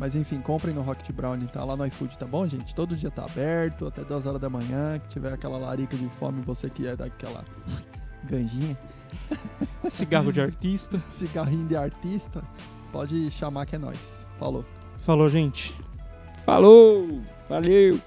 [0.00, 2.74] Mas enfim, comprem no Rocket Brownie, tá lá no iFood, tá bom, gente?
[2.74, 4.98] Todo dia tá aberto, até 2 horas da manhã.
[4.98, 7.44] Que tiver aquela larica de fome, você que é daquela
[8.24, 8.78] ganjinha,
[9.90, 11.02] Cigarro de artista.
[11.10, 12.42] cigarrinho de artista,
[12.90, 14.26] pode chamar que é nóis.
[14.38, 14.64] Falou.
[15.00, 15.74] Falou, gente.
[16.46, 17.20] Falou!
[17.46, 18.00] Valeu!